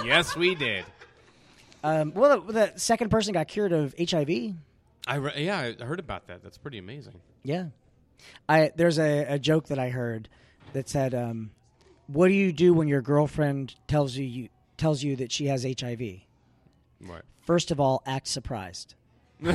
yes, 0.05 0.35
we 0.35 0.55
did. 0.55 0.85
um, 1.83 2.13
well, 2.13 2.41
the, 2.41 2.51
the 2.53 2.73
second 2.79 3.09
person 3.09 3.33
got 3.33 3.47
cured 3.47 3.71
of 3.71 3.93
HIV. 3.99 4.53
I 5.07 5.15
re- 5.15 5.45
yeah, 5.45 5.71
I 5.79 5.83
heard 5.83 5.99
about 5.99 6.27
that. 6.27 6.43
That's 6.43 6.57
pretty 6.57 6.77
amazing. 6.77 7.21
Yeah, 7.43 7.67
I 8.47 8.71
there's 8.75 8.99
a, 8.99 9.25
a 9.33 9.39
joke 9.39 9.67
that 9.67 9.79
I 9.79 9.89
heard 9.89 10.29
that 10.73 10.87
said, 10.89 11.13
um, 11.13 11.51
"What 12.07 12.27
do 12.27 12.33
you 12.33 12.53
do 12.53 12.73
when 12.73 12.87
your 12.87 13.01
girlfriend 13.01 13.75
tells 13.87 14.15
you, 14.15 14.25
you 14.25 14.49
tells 14.77 15.03
you 15.03 15.15
that 15.17 15.31
she 15.31 15.47
has 15.47 15.63
HIV?" 15.63 16.01
Right. 17.01 17.23
First 17.45 17.71
of 17.71 17.79
all, 17.79 18.03
act 18.05 18.27
surprised. 18.27 18.95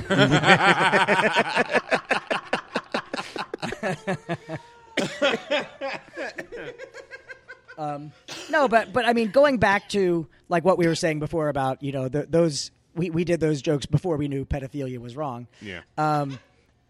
um, 7.79 8.11
no, 8.51 8.67
but 8.67 8.93
but 8.93 9.05
I 9.07 9.13
mean, 9.13 9.31
going 9.31 9.59
back 9.59 9.89
to 9.91 10.27
like 10.49 10.65
what 10.65 10.79
we 10.79 10.89
were 10.89 10.97
saying 10.97 11.21
before 11.21 11.49
about 11.49 11.83
you 11.83 11.93
know 11.93 12.09
the, 12.09 12.27
those 12.29 12.73
we, 12.97 13.11
we 13.11 13.25
did 13.25 13.39
those 13.41 13.63
jokes 13.63 13.87
before 13.87 14.17
we 14.17 14.27
knew 14.29 14.45
pedophilia 14.45 14.99
was 14.99 15.15
wrong. 15.17 15.47
Yeah. 15.61 15.83
Um, 15.99 16.39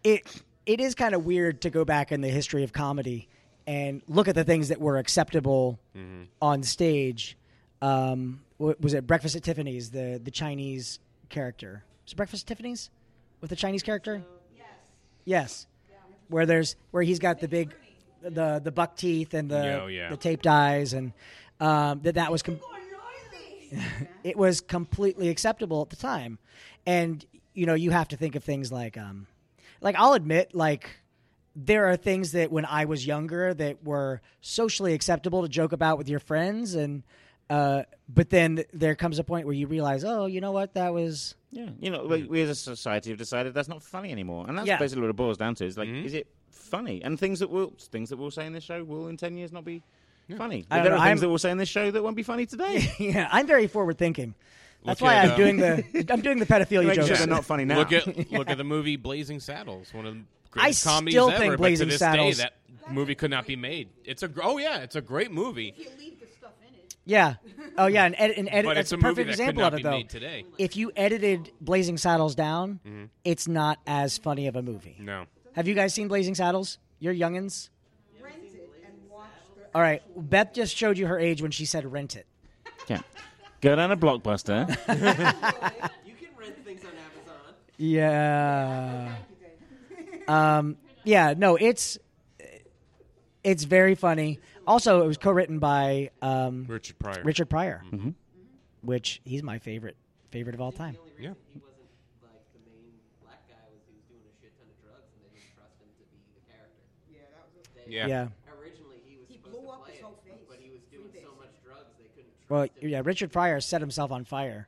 it 0.03 0.23
it 0.65 0.79
is 0.79 0.95
kind 0.95 1.13
of 1.13 1.25
weird 1.25 1.61
to 1.61 1.69
go 1.69 1.85
back 1.85 2.11
in 2.11 2.21
the 2.21 2.29
history 2.29 2.63
of 2.63 2.73
comedy 2.73 3.27
and 3.67 4.01
look 4.07 4.27
at 4.27 4.35
the 4.35 4.43
things 4.43 4.69
that 4.69 4.79
were 4.81 4.97
acceptable 4.97 5.79
on 6.41 6.63
stage. 6.63 7.37
Um, 7.81 8.41
was 8.57 8.93
it 8.93 9.05
Breakfast 9.05 9.35
at 9.35 9.43
Tiffany's? 9.43 9.91
The 9.91 10.19
the 10.23 10.31
Chinese 10.31 10.99
character 11.29 11.83
was 12.05 12.13
it 12.13 12.15
Breakfast 12.15 12.43
at 12.43 12.47
Tiffany's 12.47 12.89
with 13.41 13.49
the 13.49 13.55
Chinese 13.55 13.83
character? 13.83 14.23
Yes. 14.55 14.65
Yes. 15.25 15.67
Where 16.29 16.45
there's 16.45 16.75
where 16.91 17.03
he's 17.03 17.19
got 17.19 17.39
the 17.39 17.47
big 17.47 17.73
the 18.21 18.59
the 18.63 18.71
buck 18.71 18.95
teeth 18.95 19.33
and 19.33 19.49
the 19.49 19.81
Oh, 19.83 19.87
yeah. 19.87 20.09
the 20.09 20.17
taped 20.17 20.47
eyes 20.47 20.93
and 20.93 21.11
um, 21.59 21.99
that 22.03 22.15
that 22.15 22.31
was 22.31 22.41
com- 22.43 22.59
it 24.23 24.37
was 24.37 24.61
completely 24.61 25.29
acceptable 25.29 25.81
at 25.81 25.89
the 25.89 25.95
time. 25.95 26.39
And 26.85 27.25
you 27.53 27.65
know, 27.65 27.73
you 27.73 27.91
have 27.91 28.07
to 28.09 28.17
think 28.17 28.35
of 28.35 28.43
things 28.43 28.71
like 28.71 28.97
um 28.97 29.27
like 29.81 29.95
I'll 29.97 30.13
admit 30.13 30.53
like 30.55 30.89
there 31.55 31.87
are 31.87 31.97
things 31.97 32.33
that 32.33 32.51
when 32.51 32.65
I 32.65 32.85
was 32.85 33.05
younger 33.07 33.53
that 33.53 33.83
were 33.83 34.21
socially 34.41 34.93
acceptable 34.93 35.41
to 35.41 35.49
joke 35.49 35.71
about 35.71 35.97
with 35.97 36.07
your 36.07 36.19
friends 36.19 36.75
and 36.75 37.03
uh 37.49 37.83
but 38.07 38.29
then 38.29 38.63
there 38.73 38.93
comes 38.95 39.19
a 39.19 39.23
point 39.23 39.45
where 39.45 39.55
you 39.55 39.67
realize, 39.67 40.03
"Oh, 40.03 40.25
you 40.27 40.39
know 40.41 40.51
what? 40.51 40.73
That 40.75 40.93
was 40.93 41.35
Yeah, 41.51 41.69
you 41.79 41.89
know, 41.89 42.05
we, 42.05 42.23
we 42.23 42.41
as 42.41 42.49
a 42.49 42.55
society 42.55 43.09
have 43.09 43.17
decided 43.19 43.53
that's 43.53 43.67
not 43.69 43.81
funny 43.83 44.11
anymore, 44.11 44.45
and 44.47 44.57
that's 44.57 44.67
Yeah. 44.67 44.77
basically 44.77 45.01
what 45.01 45.09
it 45.09 45.15
boils 45.15 45.37
down 45.37 45.55
to. 45.55 45.65
Is 45.65 45.77
like, 45.77 45.89
is 45.89 46.13
it 46.13 46.27
funny? 46.51 47.01
And 47.03 47.17
things 47.19 47.39
that 47.39 47.49
we'll 47.49 47.73
things 47.79 48.09
that 48.09 48.17
we'll 48.17 48.31
say 48.31 48.45
in 48.45 48.53
this 48.53 48.63
show 48.65 48.83
will 48.83 49.07
in 49.07 49.17
ten 49.17 49.35
years 49.37 49.51
not 49.51 49.63
be 49.65 49.81
funny. 50.35 50.65
I 50.69 50.77
don't 50.77 50.83
there 50.85 50.91
know, 50.93 50.97
are 50.97 51.05
things 51.05 51.07
I'm- 51.07 51.17
that 51.19 51.29
we'll 51.29 51.37
say 51.37 51.51
in 51.51 51.57
this 51.57 51.69
show 51.69 51.89
that 51.91 52.03
won't 52.03 52.15
be 52.15 52.23
funny 52.23 52.45
today. 52.45 52.91
yeah, 52.99 53.27
I'm 53.31 53.47
very 53.47 53.67
forward 53.67 53.97
thinking. 53.97 54.33
That's 54.85 55.01
Look 55.01 55.07
why 55.09 55.15
at, 55.15 55.25
I'm 55.25 55.31
um, 55.31 55.37
doing 55.37 55.57
the 55.57 56.05
I'm 56.13 56.21
doing 56.21 56.39
the 56.39 56.45
pedophilia 56.45 56.93
jokes. 56.93 57.07
sure 57.07 57.17
they're 57.17 57.27
not 57.27 57.45
funny 57.45 57.65
now. 57.65 57.77
Look 57.79 57.91
at 57.91 58.31
look 58.31 58.49
at 58.49 58.57
the 58.57 58.63
movie 58.63 58.95
Blazing 58.95 59.39
Saddles, 59.39 59.93
one 59.93 60.05
of 60.05 60.13
the 60.15 60.21
greatest 60.51 60.87
I 60.87 60.89
comedies 60.91 61.13
still 61.15 61.29
ever. 61.29 61.37
think 61.39 61.51
but 61.53 61.57
Blazing 61.59 61.87
to 61.87 61.91
this 61.91 61.99
Saddles- 61.99 62.37
day, 62.37 62.43
that 62.43 62.93
movie 62.93 63.15
could 63.15 63.31
not 63.31 63.45
be 63.47 63.55
made. 63.55 63.89
It's 64.05 64.23
a 64.23 64.31
oh 64.41 64.57
yeah, 64.59 64.79
it's 64.79 64.95
a 64.95 65.01
great 65.01 65.31
movie, 65.31 65.69
If 65.77 65.79
you 65.79 65.89
leave 65.99 66.19
the 66.21 66.27
stuff 66.27 66.51
in 66.67 66.73
it, 66.75 66.95
Yeah. 67.05 67.35
Oh 67.77 67.87
yeah, 67.87 68.05
and 68.05 68.15
edit, 68.17 68.37
and 68.37 68.47
edit 68.49 68.65
but 68.65 68.73
that's 68.75 68.91
it's 68.91 68.91
a 68.93 68.95
a 68.95 68.97
movie 68.97 69.23
perfect 69.23 69.37
that 69.37 69.43
could 69.43 69.49
example 69.49 69.61
not 69.63 69.73
of 69.73 69.77
be 69.77 69.81
it 69.81 69.83
though. 69.83 69.91
made 69.97 70.09
today. 70.09 70.45
If 70.57 70.77
you 70.77 70.91
edited 70.95 71.51
Blazing 71.59 71.97
Saddles 71.97 72.35
down, 72.35 72.79
Mm-hmm. 72.87 73.05
it's 73.25 73.47
not 73.47 73.79
as 73.87 74.17
funny 74.17 74.47
of 74.47 74.55
a 74.55 74.61
movie. 74.61 74.95
No, 74.99 75.25
Have 75.53 75.67
you 75.67 75.73
guys 75.73 75.93
seen 75.93 76.07
Blazing 76.07 76.35
Saddles? 76.35 76.77
You're 76.99 77.13
youngins. 77.13 77.69
rent 78.23 78.35
it 78.43 78.71
and 78.85 79.09
watch 79.11 79.27
the. 79.55 79.56
All 79.75 79.81
right, 79.81 80.01
Beth 80.15 80.53
just 80.53 80.75
showed 80.75 80.97
you 80.97 81.07
her 81.07 81.19
age 81.19 81.41
when 81.41 81.51
she 81.51 81.65
said 81.65 81.91
rent 81.91 82.15
it. 82.15 82.25
Yeah. 82.87 83.01
Go 83.61 83.75
down 83.75 83.89
to 83.89 83.97
Blockbuster. 83.97 84.67
You 86.05 86.13
can 86.15 86.29
rent 86.39 86.63
things 86.65 86.81
on 86.83 86.91
Amazon. 86.91 87.53
Yeah. 87.77 89.15
Um. 90.27 90.77
Yeah. 91.03 91.33
No. 91.37 91.55
It's 91.57 91.97
it's 93.43 93.63
very 93.63 93.95
funny. 93.95 94.39
Also, 94.65 95.03
it 95.03 95.07
was 95.07 95.17
co-written 95.17 95.59
by 95.59 96.09
um, 96.21 96.65
Richard 96.67 96.99
Pryor. 96.99 97.21
Richard 97.23 97.49
Pryor, 97.49 97.83
which 98.81 99.21
he's 99.23 99.41
my 99.43 99.59
favorite 99.59 99.95
favorite 100.31 100.55
of 100.55 100.61
all 100.61 100.71
time. 100.71 100.93
The 100.93 100.99
only 100.99 101.13
Yeah. 101.23 101.29
reason 101.29 101.41
he 101.53 101.61
Well, 112.49 112.67
yeah, 112.81 113.01
Richard 113.03 113.31
Pryor 113.31 113.59
set 113.61 113.81
himself 113.81 114.11
on 114.11 114.23
fire. 114.25 114.67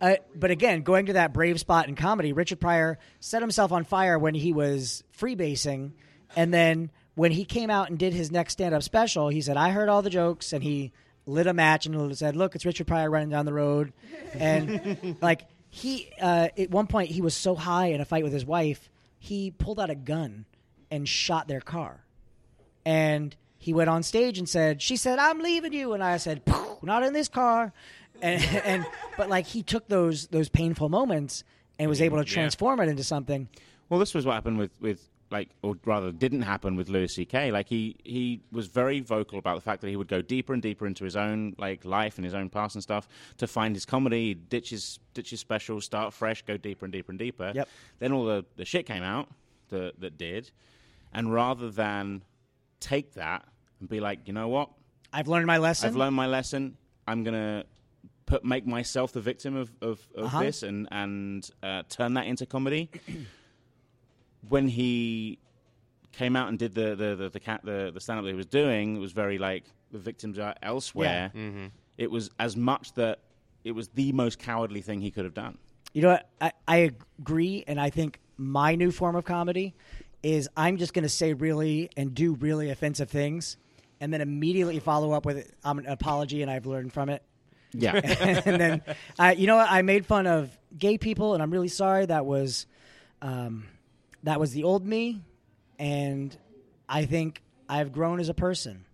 Uh, 0.00 0.16
but 0.34 0.50
again, 0.50 0.82
going 0.82 1.06
to 1.06 1.14
that 1.14 1.32
brave 1.32 1.58
spot 1.58 1.88
in 1.88 1.96
comedy, 1.96 2.32
Richard 2.32 2.60
Pryor 2.60 2.98
set 3.20 3.42
himself 3.42 3.72
on 3.72 3.84
fire 3.84 4.18
when 4.18 4.34
he 4.34 4.52
was 4.52 5.02
freebasing, 5.18 5.92
and 6.36 6.54
then 6.54 6.90
when 7.16 7.32
he 7.32 7.44
came 7.44 7.68
out 7.68 7.90
and 7.90 7.98
did 7.98 8.12
his 8.12 8.30
next 8.30 8.52
stand-up 8.52 8.82
special, 8.84 9.28
he 9.28 9.40
said, 9.40 9.56
"I 9.56 9.70
heard 9.70 9.88
all 9.88 10.02
the 10.02 10.10
jokes," 10.10 10.52
and 10.52 10.62
he 10.62 10.92
lit 11.26 11.48
a 11.48 11.52
match 11.52 11.86
and 11.86 12.16
said, 12.16 12.36
"Look, 12.36 12.54
it's 12.54 12.64
Richard 12.64 12.86
Pryor 12.86 13.10
running 13.10 13.30
down 13.30 13.44
the 13.44 13.52
road," 13.52 13.92
and 14.34 15.16
like 15.20 15.46
he 15.68 16.10
uh, 16.20 16.48
at 16.56 16.70
one 16.70 16.86
point 16.86 17.10
he 17.10 17.20
was 17.20 17.34
so 17.34 17.56
high 17.56 17.86
in 17.86 18.00
a 18.00 18.04
fight 18.04 18.22
with 18.22 18.32
his 18.32 18.44
wife, 18.44 18.88
he 19.18 19.50
pulled 19.50 19.80
out 19.80 19.90
a 19.90 19.96
gun 19.96 20.44
and 20.90 21.08
shot 21.08 21.48
their 21.48 21.60
car. 21.60 22.04
And 22.84 23.34
he 23.58 23.74
went 23.74 23.90
on 23.90 24.02
stage 24.02 24.38
and 24.38 24.48
said, 24.48 24.80
"She 24.80 24.96
said 24.96 25.18
I'm 25.18 25.40
leaving 25.40 25.72
you," 25.72 25.92
and 25.92 26.02
I 26.02 26.16
said, 26.16 26.42
"Not 26.82 27.02
in 27.02 27.12
this 27.12 27.28
car," 27.28 27.72
and 28.22 28.42
and 28.64 28.86
but 29.16 29.28
like 29.28 29.46
he 29.46 29.62
took 29.62 29.88
those 29.88 30.28
those 30.28 30.48
painful 30.48 30.88
moments 30.88 31.44
and 31.78 31.88
was 31.88 32.00
able 32.00 32.18
to 32.18 32.24
transform 32.24 32.80
it 32.80 32.88
into 32.88 33.04
something. 33.04 33.48
Well, 33.88 34.00
this 34.00 34.14
was 34.14 34.26
what 34.26 34.34
happened 34.34 34.58
with, 34.58 34.70
with 34.80 35.08
like, 35.30 35.50
or 35.62 35.76
rather, 35.84 36.10
didn't 36.10 36.42
happen 36.42 36.76
with 36.76 36.88
Louis 36.88 37.12
C.K. 37.12 37.52
Like 37.52 37.68
he 37.68 37.96
he 38.04 38.40
was 38.50 38.66
very 38.66 39.00
vocal 39.00 39.38
about 39.38 39.56
the 39.56 39.60
fact 39.60 39.82
that 39.82 39.88
he 39.88 39.96
would 39.96 40.08
go 40.08 40.22
deeper 40.22 40.52
and 40.52 40.62
deeper 40.62 40.86
into 40.86 41.04
his 41.04 41.16
own 41.16 41.54
like 41.58 41.84
life 41.84 42.16
and 42.16 42.24
his 42.24 42.34
own 42.34 42.48
past 42.48 42.74
and 42.74 42.82
stuff 42.82 43.08
to 43.38 43.46
find 43.46 43.74
his 43.74 43.84
comedy, 43.84 44.34
ditch 44.34 44.70
his 44.70 44.98
ditch 45.14 45.30
his 45.30 45.40
special, 45.40 45.80
start 45.80 46.14
fresh, 46.14 46.42
go 46.42 46.56
deeper 46.56 46.86
and 46.86 46.92
deeper 46.92 47.12
and 47.12 47.18
deeper. 47.18 47.52
Yep. 47.54 47.68
Then 47.98 48.12
all 48.12 48.24
the 48.24 48.44
the 48.56 48.64
shit 48.64 48.86
came 48.86 49.02
out 49.02 49.28
that 49.68 50.00
that 50.00 50.16
did, 50.16 50.50
and 51.12 51.32
rather 51.32 51.70
than 51.70 52.22
take 52.80 53.14
that 53.14 53.44
and 53.80 53.88
be 53.88 54.00
like, 54.00 54.26
you 54.26 54.32
know 54.32 54.48
what, 54.48 54.70
I've 55.12 55.28
learned 55.28 55.46
my 55.46 55.58
lesson. 55.58 55.88
I've 55.88 55.96
learned 55.96 56.16
my 56.16 56.26
lesson. 56.26 56.76
I'm 57.06 57.24
gonna 57.24 57.64
put 58.26 58.44
make 58.44 58.66
myself 58.66 59.12
the 59.12 59.20
victim 59.20 59.56
of 59.56 59.70
of, 59.80 60.06
of 60.14 60.24
Uh-huh. 60.26 60.40
this 60.42 60.62
and 60.62 60.86
and 60.90 61.48
uh, 61.62 61.82
turn 61.88 62.14
that 62.14 62.26
into 62.26 62.44
comedy. 62.46 62.90
when 64.48 64.68
he 64.68 65.38
came 66.12 66.36
out 66.36 66.48
and 66.48 66.58
did 66.58 66.74
the 66.74 66.94
the 66.94 67.16
the 67.16 67.28
the, 67.30 67.40
cat, 67.40 67.60
the, 67.64 67.90
the 67.92 68.00
stand 68.00 68.18
up 68.18 68.24
that 68.24 68.30
he 68.30 68.36
was 68.36 68.46
doing, 68.46 68.96
it 68.96 68.98
was 69.00 69.12
very 69.12 69.38
like 69.38 69.64
the 69.90 69.98
victims 69.98 70.38
are 70.38 70.54
elsewhere. 70.62 71.30
Mm-hmm. 71.34 71.66
It 71.96 72.10
was 72.10 72.30
as 72.38 72.56
much 72.56 72.92
that 72.94 73.20
it 73.64 73.72
was 73.72 73.88
the 73.88 74.12
most 74.12 74.38
cowardly 74.38 74.80
thing 74.82 75.00
he 75.00 75.10
could 75.10 75.24
have 75.24 75.34
done. 75.34 75.58
You 75.94 76.02
know 76.02 76.08
what? 76.10 76.28
I, 76.40 76.52
I 76.68 76.92
agree, 77.20 77.64
and 77.66 77.80
I 77.80 77.90
think 77.90 78.20
my 78.36 78.74
new 78.74 78.90
form 78.92 79.16
of 79.16 79.24
comedy 79.24 79.74
is 80.22 80.48
I'm 80.56 80.76
just 80.76 80.94
going 80.94 81.04
to 81.04 81.08
say 81.08 81.32
really 81.32 81.90
and 81.96 82.14
do 82.14 82.34
really 82.34 82.70
offensive 82.70 83.10
things, 83.10 83.56
and 84.00 84.12
then 84.12 84.20
immediately 84.20 84.78
follow 84.80 85.12
up 85.12 85.24
with 85.24 85.50
um, 85.64 85.78
an 85.78 85.86
apology, 85.86 86.42
and 86.42 86.50
I've 86.50 86.66
learned 86.66 86.92
from 86.92 87.08
it. 87.08 87.22
Yeah. 87.72 87.94
and 88.44 88.60
then, 88.60 88.82
I, 89.18 89.32
you 89.32 89.46
know 89.46 89.56
what? 89.56 89.70
I 89.70 89.82
made 89.82 90.06
fun 90.06 90.26
of 90.26 90.50
gay 90.76 90.98
people, 90.98 91.34
and 91.34 91.42
I'm 91.42 91.50
really 91.50 91.68
sorry. 91.68 92.06
That 92.06 92.24
was, 92.26 92.66
um, 93.22 93.66
that 94.22 94.40
was 94.40 94.52
the 94.52 94.64
old 94.64 94.86
me, 94.86 95.22
and 95.78 96.36
I 96.88 97.04
think 97.04 97.42
I've 97.68 97.92
grown 97.92 98.20
as 98.20 98.28
a 98.28 98.34
person. 98.34 98.84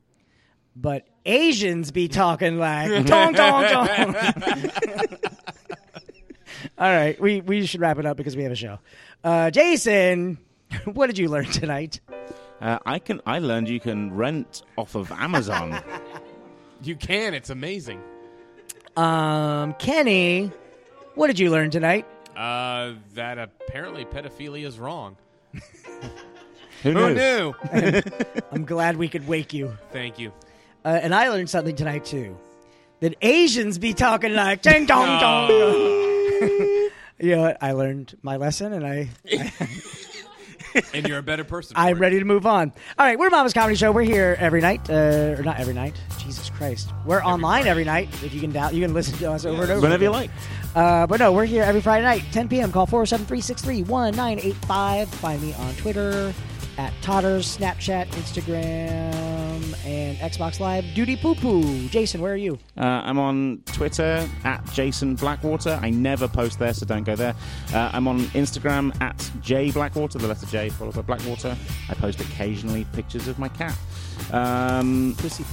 But 0.76 1.06
Asians 1.24 1.92
be 1.92 2.08
talking 2.08 2.58
like 2.58 3.06
tong 3.06 3.34
tong 3.34 3.68
tong. 3.68 4.16
All 6.78 6.90
right, 6.90 7.20
we 7.20 7.40
we 7.40 7.64
should 7.66 7.80
wrap 7.80 7.98
it 7.98 8.06
up 8.06 8.16
because 8.16 8.36
we 8.36 8.42
have 8.42 8.50
a 8.50 8.56
show. 8.56 8.80
Uh, 9.22 9.50
Jason, 9.52 10.38
what 10.84 11.06
did 11.08 11.18
you 11.18 11.28
learn 11.28 11.46
tonight? 11.46 12.00
Uh, 12.60 12.78
I 12.86 12.98
can. 12.98 13.20
I 13.26 13.38
learned 13.40 13.68
you 13.68 13.80
can 13.80 14.14
rent 14.14 14.62
off 14.76 14.94
of 14.94 15.10
Amazon. 15.12 15.82
You 16.82 16.96
can. 16.96 17.32
It's 17.32 17.48
amazing. 17.48 18.02
Um, 18.94 19.72
Kenny, 19.74 20.52
what 21.14 21.28
did 21.28 21.38
you 21.38 21.50
learn 21.50 21.70
tonight? 21.70 22.04
Uh, 22.36 22.92
that 23.14 23.38
apparently 23.38 24.04
pedophilia 24.04 24.66
is 24.66 24.78
wrong. 24.78 25.16
Who 26.82 26.90
Who 26.92 27.14
knew? 27.14 27.54
knew? 27.72 28.02
I'm 28.52 28.66
glad 28.66 28.96
we 28.98 29.08
could 29.08 29.26
wake 29.26 29.54
you. 29.54 29.78
Thank 29.92 30.18
you. 30.18 30.30
Uh, 30.84 30.88
and 31.00 31.14
I 31.14 31.30
learned 31.30 31.48
something 31.48 31.74
tonight 31.74 32.04
too. 32.04 32.36
That 33.00 33.14
Asians 33.22 33.78
be 33.78 33.94
talking 33.94 34.34
like 34.34 34.60
ding 34.60 34.84
dong 34.84 35.20
dong. 35.20 35.48
you 35.50 36.90
know 37.36 37.40
what? 37.42 37.56
I 37.62 37.72
learned 37.72 38.14
my 38.20 38.36
lesson, 38.36 38.74
and 38.74 38.86
I 38.86 39.08
And 40.94 41.08
you're 41.08 41.18
a 41.18 41.22
better 41.22 41.44
person. 41.44 41.74
I'm 41.76 41.96
for 41.96 41.98
it. 41.98 42.00
ready 42.00 42.18
to 42.18 42.24
move 42.24 42.46
on. 42.46 42.72
All 42.98 43.06
right, 43.06 43.18
we're 43.18 43.30
Mama's 43.30 43.52
Comedy 43.52 43.76
Show. 43.76 43.92
We're 43.92 44.02
here 44.02 44.36
every 44.38 44.60
night, 44.60 44.88
uh, 44.90 45.36
or 45.38 45.42
not 45.42 45.58
every 45.58 45.74
night. 45.74 45.94
Jesus 46.18 46.50
Christ, 46.50 46.90
we're 47.04 47.22
online 47.22 47.66
every 47.66 47.84
night. 47.84 48.08
If 48.24 48.32
you 48.34 48.40
can 48.40 48.50
doubt, 48.52 48.74
you 48.74 48.82
can 48.82 48.94
listen 48.94 49.16
to 49.18 49.30
us 49.32 49.44
over 49.44 49.62
and 49.62 49.72
over. 49.72 49.80
Whenever 49.80 50.04
you 50.04 50.10
like. 50.10 50.30
Uh, 50.74 51.06
but 51.06 51.20
no, 51.20 51.32
we're 51.32 51.44
here 51.44 51.62
every 51.62 51.80
Friday 51.80 52.04
night, 52.04 52.22
10 52.32 52.48
p.m. 52.48 52.72
Call 52.72 52.86
473-1985. 52.88 55.06
Find 55.08 55.42
me 55.42 55.54
on 55.54 55.74
Twitter 55.74 56.34
at 56.78 56.92
Totters, 57.02 57.56
Snapchat, 57.56 58.06
Instagram, 58.08 59.14
and 59.84 60.16
Xbox 60.18 60.60
Live. 60.60 60.84
Duty 60.94 61.16
Poo 61.16 61.34
Poo. 61.34 61.88
Jason, 61.88 62.20
where 62.20 62.32
are 62.32 62.36
you? 62.36 62.58
Uh, 62.78 62.84
I'm 63.04 63.18
on 63.18 63.62
Twitter 63.66 64.28
at 64.44 64.64
Jason 64.72 65.14
Blackwater. 65.14 65.78
I 65.82 65.90
never 65.90 66.28
post 66.28 66.58
there, 66.58 66.72
so 66.74 66.86
don't 66.86 67.04
go 67.04 67.16
there. 67.16 67.34
Uh, 67.72 67.90
I'm 67.92 68.08
on 68.08 68.20
Instagram 68.34 68.98
at 69.00 69.30
J 69.40 69.70
Blackwater, 69.70 70.18
the 70.18 70.28
letter 70.28 70.46
J 70.46 70.68
followed 70.68 70.94
by 70.94 71.02
Blackwater. 71.02 71.56
I 71.88 71.94
post 71.94 72.20
occasionally 72.20 72.86
pictures 72.92 73.28
of 73.28 73.38
my 73.38 73.48
cat. 73.48 73.76
Um, 74.32 75.14
Pussy 75.18 75.44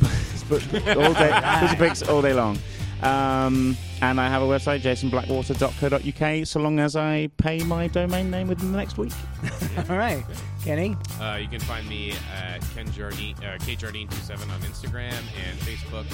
but 0.48 0.62
all 0.96 1.12
day, 1.14 1.40
pussy 1.60 1.76
pics 1.76 2.02
all 2.02 2.22
day 2.22 2.32
long. 2.32 2.58
Um, 3.02 3.76
and 4.02 4.20
I 4.20 4.28
have 4.28 4.42
a 4.42 4.46
website, 4.46 4.80
jasonblackwater.co.uk, 4.80 6.46
so 6.46 6.60
long 6.60 6.78
as 6.78 6.96
I 6.96 7.28
pay 7.38 7.62
my 7.64 7.86
domain 7.88 8.30
name 8.30 8.48
within 8.48 8.72
the 8.72 8.78
next 8.78 8.98
week. 8.98 9.12
All 9.90 9.96
right, 9.96 10.22
Kenny. 10.64 10.96
Uh, 11.20 11.38
you 11.40 11.48
can 11.48 11.60
find 11.60 11.88
me 11.88 12.12
at 12.34 12.60
Ken 12.74 12.90
Jardine, 12.92 13.36
uh, 13.38 13.56
KJardine27 13.60 14.42
on 14.52 14.60
Instagram 14.60 15.12
and 15.12 15.58
Facebook. 15.60 16.04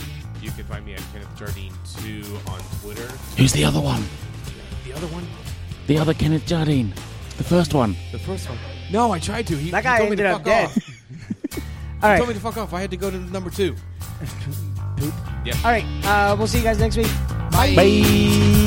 You 0.42 0.50
can 0.52 0.64
find 0.64 0.86
me 0.86 0.94
at 0.94 1.02
Kenneth 1.12 1.28
Jardine2 1.36 2.48
on 2.52 2.60
Twitter. 2.80 3.08
Who's 3.36 3.52
the 3.52 3.64
other 3.64 3.80
one? 3.80 4.04
The 4.84 4.92
other 4.92 5.06
one? 5.08 5.26
The 5.88 5.98
other 5.98 6.14
Kenneth 6.14 6.46
Jardine. 6.46 6.94
The 7.36 7.44
first 7.44 7.74
one. 7.74 7.96
The 8.12 8.18
first 8.20 8.48
one. 8.48 8.58
No, 8.92 9.10
I 9.10 9.18
tried 9.18 9.46
to. 9.48 9.56
He, 9.56 9.70
That 9.70 9.78
he 9.78 9.82
guy 9.84 9.98
told 9.98 10.10
me 10.10 10.16
to 10.16 10.24
up 10.28 10.36
fuck 10.38 10.44
dead. 10.44 10.66
off. 10.68 12.02
All 12.02 12.10
He 12.12 12.16
told 12.18 12.28
me 12.28 12.34
to 12.34 12.40
fuck 12.40 12.56
off. 12.56 12.72
I 12.72 12.80
had 12.80 12.90
to 12.92 12.96
go 12.96 13.10
to 13.10 13.18
number 13.18 13.50
two. 13.50 13.74
All 15.64 15.70
right. 15.70 15.84
Uh, 16.04 16.34
we'll 16.36 16.46
see 16.46 16.58
you 16.58 16.64
guys 16.64 16.78
next 16.78 16.96
week. 16.96 17.10
Bye. 17.50 17.74
Bye. 17.74 18.65